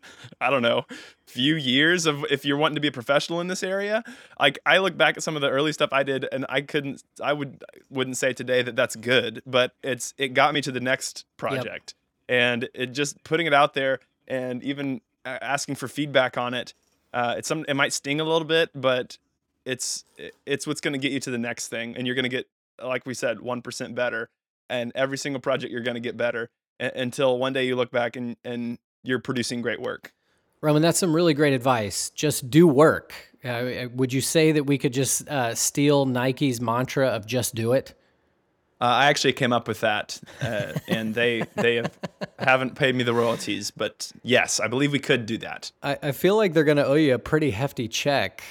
I 0.41 0.50
don't 0.50 0.62
know, 0.62 0.86
few 1.26 1.56
years 1.56 2.06
of 2.06 2.26
if 2.30 2.43
you're 2.46 2.58
wanting 2.58 2.76
to 2.76 2.82
be 2.82 2.89
a 2.89 2.91
professional 2.91 3.39
in 3.41 3.48
this 3.48 3.63
area. 3.63 4.04
Like 4.39 4.60
I 4.65 4.80
look 4.80 4.98
back 4.98 5.17
at 5.17 5.24
some 5.24 5.36
of 5.36 5.41
the 5.41 5.50
early 5.50 5.72
stuff 5.74 5.89
I 5.93 6.04
did 6.04 6.28
and 6.32 6.46
I 6.50 6.62
couldn't 6.62 7.04
I 7.22 7.34
would 7.34 7.63
wouldn't 7.89 8.17
say 8.17 8.34
today 8.34 8.62
that 8.62 8.76
that's 8.76 8.96
good, 8.96 9.41
but 9.46 9.74
it's 9.84 10.13
it 10.17 10.34
got 10.34 10.54
me 10.54 10.62
to 10.62 10.72
the 10.72 10.80
next 10.82 11.26
project. 11.38 11.93
And 12.30 12.67
it 12.74 12.88
just 12.88 13.24
putting 13.24 13.48
it 13.48 13.54
out 13.54 13.74
there 13.74 14.00
and 14.27 14.63
even 14.63 15.01
uh, 15.25 15.37
asking 15.41 15.75
for 15.75 15.87
feedback 15.87 16.37
on 16.37 16.53
it 16.53 16.73
uh, 17.13 17.35
it's 17.37 17.47
some 17.47 17.65
it 17.67 17.73
might 17.73 17.93
sting 17.93 18.19
a 18.19 18.23
little 18.23 18.47
bit, 18.47 18.69
but 18.75 19.17
it's 19.65 20.05
it's 20.45 20.67
what's 20.67 20.81
going 20.81 20.93
to 20.93 20.99
get 20.99 21.11
you 21.11 21.19
to 21.21 21.31
the 21.31 21.37
next 21.37 21.67
thing, 21.67 21.95
and 21.95 22.05
you're 22.05 22.15
going 22.15 22.23
to 22.23 22.29
get 22.29 22.47
like 22.83 23.05
we 23.05 23.13
said 23.13 23.39
one 23.39 23.61
percent 23.61 23.95
better, 23.95 24.29
and 24.69 24.91
every 24.95 25.17
single 25.17 25.39
project 25.41 25.71
you're 25.71 25.81
going 25.81 25.95
to 25.95 26.01
get 26.01 26.17
better 26.17 26.49
a- 26.79 26.91
until 26.95 27.37
one 27.37 27.53
day 27.53 27.65
you 27.65 27.75
look 27.75 27.91
back 27.91 28.15
and 28.15 28.35
and 28.43 28.77
you're 29.03 29.19
producing 29.19 29.61
great 29.61 29.81
work. 29.81 30.13
Roman, 30.61 30.81
that's 30.81 30.99
some 30.99 31.15
really 31.15 31.33
great 31.33 31.53
advice. 31.53 32.09
Just 32.11 32.49
do 32.49 32.67
work. 32.67 33.13
Uh, 33.43 33.87
would 33.93 34.11
you 34.11 34.21
say 34.21 34.51
that 34.51 34.65
we 34.65 34.77
could 34.77 34.91
just 34.91 35.27
uh, 35.29 35.55
steal 35.55 36.05
Nike's 36.05 36.59
mantra 36.59 37.07
of 37.07 37.25
just 37.25 37.55
do 37.55 37.73
it? 37.73 37.93
Uh, 38.79 38.85
I 38.85 39.05
actually 39.07 39.33
came 39.33 39.53
up 39.53 39.67
with 39.67 39.79
that, 39.79 40.19
uh, 40.39 40.73
and 40.87 41.15
they 41.15 41.43
they 41.55 41.77
have, 41.77 41.97
haven't 42.37 42.75
paid 42.75 42.95
me 42.95 43.03
the 43.03 43.13
royalties, 43.13 43.71
but 43.71 44.11
yes, 44.21 44.59
I 44.59 44.67
believe 44.67 44.91
we 44.91 44.99
could 44.99 45.25
do 45.25 45.39
that. 45.39 45.71
I, 45.81 45.97
I 46.03 46.11
feel 46.11 46.35
like 46.35 46.53
they're 46.53 46.63
going 46.63 46.77
to 46.77 46.85
owe 46.85 46.93
you 46.93 47.15
a 47.15 47.19
pretty 47.19 47.49
hefty 47.51 47.87
check 47.87 48.43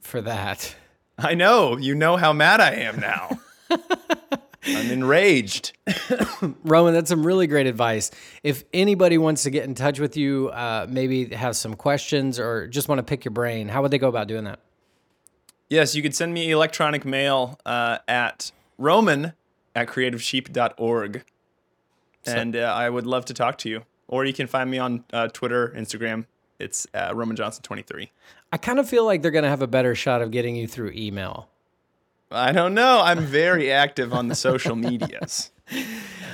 for 0.00 0.22
that. 0.22 0.74
I 1.18 1.34
know 1.34 1.76
you 1.76 1.94
know 1.94 2.16
how 2.16 2.32
mad 2.32 2.60
I 2.60 2.72
am 2.76 2.98
now. 2.98 3.38
I'm 4.66 4.90
enraged. 4.90 5.76
Roman, 6.64 6.94
that's 6.94 7.10
some 7.10 7.26
really 7.26 7.46
great 7.46 7.66
advice. 7.66 8.10
If 8.42 8.64
anybody 8.72 9.18
wants 9.18 9.42
to 9.42 9.50
get 9.50 9.64
in 9.64 9.74
touch 9.74 10.00
with 10.00 10.16
you, 10.16 10.48
uh, 10.48 10.86
maybe 10.88 11.26
have 11.34 11.56
some 11.56 11.74
questions 11.74 12.40
or 12.40 12.66
just 12.68 12.88
want 12.88 12.98
to 12.98 13.02
pick 13.02 13.26
your 13.26 13.32
brain, 13.32 13.68
how 13.68 13.82
would 13.82 13.90
they 13.90 13.98
go 13.98 14.08
about 14.08 14.26
doing 14.26 14.44
that? 14.44 14.60
Yes, 15.68 15.94
you 15.94 16.02
could 16.02 16.14
send 16.14 16.32
me 16.32 16.50
electronic 16.50 17.04
mail 17.04 17.58
uh, 17.66 17.98
at 18.08 18.52
roman 18.78 19.34
at 19.74 19.88
creativesheep.org. 19.88 21.24
And 22.26 22.56
uh, 22.56 22.60
I 22.60 22.88
would 22.88 23.06
love 23.06 23.24
to 23.26 23.34
talk 23.34 23.58
to 23.58 23.68
you. 23.68 23.82
Or 24.08 24.24
you 24.24 24.32
can 24.32 24.46
find 24.46 24.70
me 24.70 24.78
on 24.78 25.04
uh, 25.12 25.28
Twitter, 25.28 25.72
Instagram. 25.76 26.26
It's 26.58 26.86
uh, 26.94 27.12
Roman 27.14 27.36
Johnson 27.36 27.62
23. 27.62 28.10
I 28.52 28.56
kind 28.56 28.78
of 28.78 28.88
feel 28.88 29.04
like 29.04 29.22
they're 29.22 29.30
going 29.30 29.44
to 29.44 29.50
have 29.50 29.62
a 29.62 29.66
better 29.66 29.94
shot 29.94 30.22
of 30.22 30.30
getting 30.30 30.56
you 30.56 30.66
through 30.66 30.92
email. 30.94 31.48
I 32.30 32.52
don't 32.52 32.74
know. 32.74 33.00
I'm 33.02 33.20
very 33.20 33.70
active 33.70 34.12
on 34.12 34.28
the 34.28 34.34
social 34.34 34.76
medias. 34.76 35.50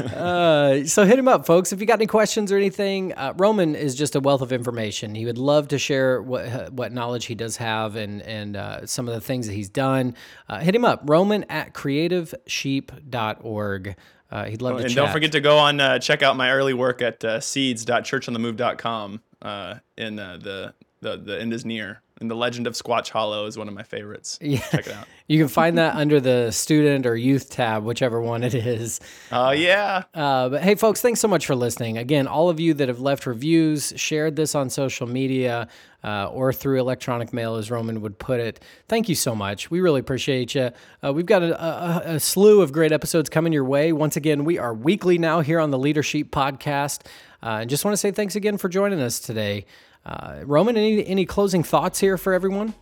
Uh, 0.00 0.85
so 0.85 1.05
hit 1.05 1.18
him 1.18 1.29
up, 1.29 1.44
folks. 1.44 1.74
If 1.74 1.81
you 1.81 1.87
got 1.87 1.98
any 1.98 2.07
questions 2.07 2.50
or 2.50 2.57
anything, 2.57 3.12
uh, 3.12 3.35
Roman 3.37 3.74
is 3.74 3.94
just 3.94 4.16
a 4.16 4.20
wealth 4.20 4.40
of 4.40 4.50
information. 4.50 5.14
He 5.14 5.26
would 5.26 5.37
love 5.37 5.68
to 5.68 5.79
share 5.79 6.22
what 6.22 6.72
what 6.72 6.90
knowledge 6.90 7.26
he 7.26 7.35
does 7.35 7.59
have 7.59 7.96
and 7.96 8.22
and 8.22 8.57
uh, 8.57 8.87
some 8.87 9.09
of 9.09 9.14
the 9.14 9.20
things 9.20 9.46
that 9.46 9.53
he's 9.53 9.68
done. 9.68 10.16
Uh, 10.48 10.61
hit 10.61 10.74
him 10.74 10.87
up, 10.87 11.03
Roman 11.05 11.44
at 11.50 11.74
creativesheep.org. 11.74 13.96
Uh, 14.31 14.44
he'd 14.44 14.62
love 14.62 14.76
to 14.79 14.85
and 14.85 14.90
chat. 14.90 14.96
don't 14.96 15.12
forget 15.12 15.33
to 15.33 15.40
go 15.40 15.59
on, 15.59 15.81
uh, 15.81 15.98
check 15.98 16.22
out 16.22 16.37
my 16.37 16.53
early 16.53 16.72
work 16.72 17.03
at 17.03 17.24
uh, 17.24 17.40
seeds.churchonthemove.com. 17.40 19.20
Uh, 19.42 19.74
in 19.96 20.18
uh, 20.18 20.38
the, 20.40 20.74
the, 21.00 21.16
the 21.16 21.40
end 21.40 21.53
is 21.53 21.64
near. 21.64 22.03
And 22.20 22.30
the 22.30 22.35
legend 22.35 22.66
of 22.66 22.74
Squatch 22.74 23.09
Hollow 23.09 23.46
is 23.46 23.56
one 23.56 23.66
of 23.66 23.72
my 23.72 23.83
favorites. 23.83 24.38
Yeah. 24.42 24.59
Check 24.59 24.87
it 24.87 24.92
out. 24.92 25.06
You 25.30 25.38
can 25.38 25.46
find 25.46 25.78
that 25.78 25.94
under 25.94 26.18
the 26.18 26.50
student 26.50 27.06
or 27.06 27.14
youth 27.14 27.50
tab, 27.50 27.85
whichever 27.85 28.20
one 28.20 28.42
it 28.42 28.52
is. 28.52 28.98
Oh, 29.30 29.52
yeah. 29.52 30.02
Uh, 30.12 30.48
but 30.48 30.61
hey, 30.61 30.74
folks, 30.74 31.00
thanks 31.00 31.20
so 31.20 31.28
much 31.28 31.46
for 31.46 31.54
listening. 31.54 31.98
Again, 31.98 32.26
all 32.26 32.48
of 32.48 32.59
you 32.59 32.74
that 32.74 32.88
have 32.88 32.98
left 32.98 33.26
reviews, 33.26 33.92
shared 33.94 34.35
this 34.35 34.56
on 34.56 34.70
social 34.70 35.06
media, 35.06 35.68
uh, 36.02 36.28
or 36.30 36.52
through 36.52 36.80
electronic 36.80 37.33
mail, 37.33 37.54
as 37.54 37.70
Roman 37.70 38.00
would 38.00 38.18
put 38.18 38.40
it, 38.40 38.59
thank 38.88 39.09
you 39.09 39.14
so 39.14 39.37
much. 39.37 39.70
We 39.70 39.80
really 39.80 40.00
appreciate 40.00 40.52
you. 40.56 40.72
Uh, 41.04 41.12
we've 41.12 41.26
got 41.26 41.44
a, 41.44 41.64
a, 41.64 42.14
a 42.16 42.20
slew 42.20 42.61
of 42.61 42.72
great 42.72 42.90
episodes 42.90 43.30
coming 43.30 43.52
your 43.52 43.64
way. 43.64 43.92
Once 43.92 44.16
again, 44.16 44.44
we 44.44 44.59
are 44.59 44.74
weekly 44.74 45.16
now 45.16 45.42
here 45.42 45.61
on 45.61 45.70
the 45.70 45.78
Leadership 45.78 46.33
Podcast. 46.33 47.06
Uh, 47.40 47.59
and 47.61 47.70
just 47.70 47.85
want 47.85 47.92
to 47.92 47.98
say 47.98 48.11
thanks 48.11 48.35
again 48.35 48.59
for 48.59 48.68
joining 48.68 49.00
us 49.00 49.20
today. 49.20 49.64
Uh, 50.04 50.40
Roman, 50.44 50.76
any, 50.76 51.06
any 51.06 51.26
closing 51.26 51.62
thoughts 51.62 52.00
here 52.00 52.16
for 52.16 52.32
everyone? 52.32 52.74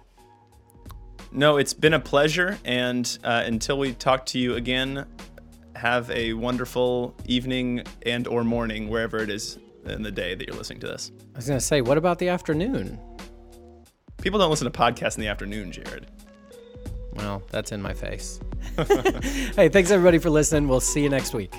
No, 1.33 1.57
it's 1.57 1.75
been 1.75 1.95
a 1.95 2.01
pleasure. 2.01 2.59
And 2.65 3.19
uh, 3.25 3.43
until 3.47 3.79
we 3.79 3.93
talk 3.93 4.27
to 4.27 4.39
you 4.39 4.55
again, 4.55 5.07
have 5.77 6.11
a 6.11 6.33
wonderful 6.33 7.15
evening 7.27 7.83
and 8.05 8.27
or 8.27 8.45
morning, 8.45 8.89
wherever 8.89 9.19
it 9.19 9.31
is 9.31 9.59
in 9.85 10.03
the 10.03 10.11
day 10.11 10.35
that 10.35 10.47
you're 10.47 10.57
listening 10.57 10.81
to 10.81 10.87
this. 10.87 11.13
I 11.35 11.39
was 11.39 11.47
going 11.47 11.59
to 11.59 11.65
say, 11.65 11.81
what 11.81 11.99
about 11.99 12.19
the 12.19 12.29
afternoon? 12.29 12.99
People 14.21 14.39
don't 14.39 14.51
listen 14.51 14.71
to 14.71 14.77
podcasts 14.77 15.17
in 15.17 15.21
the 15.21 15.29
afternoon, 15.29 15.71
Jared. 15.71 16.07
Well, 17.15 17.43
that's 17.51 17.73
in 17.73 17.81
my 17.81 17.95
face. 17.95 18.41
hey, 19.57 19.69
thanks 19.69 19.91
everybody 19.91 20.19
for 20.19 20.31
listening. 20.31 20.69
We'll 20.69 20.81
see 20.81 21.03
you 21.03 21.09
next 21.09 21.35
week. 21.35 21.55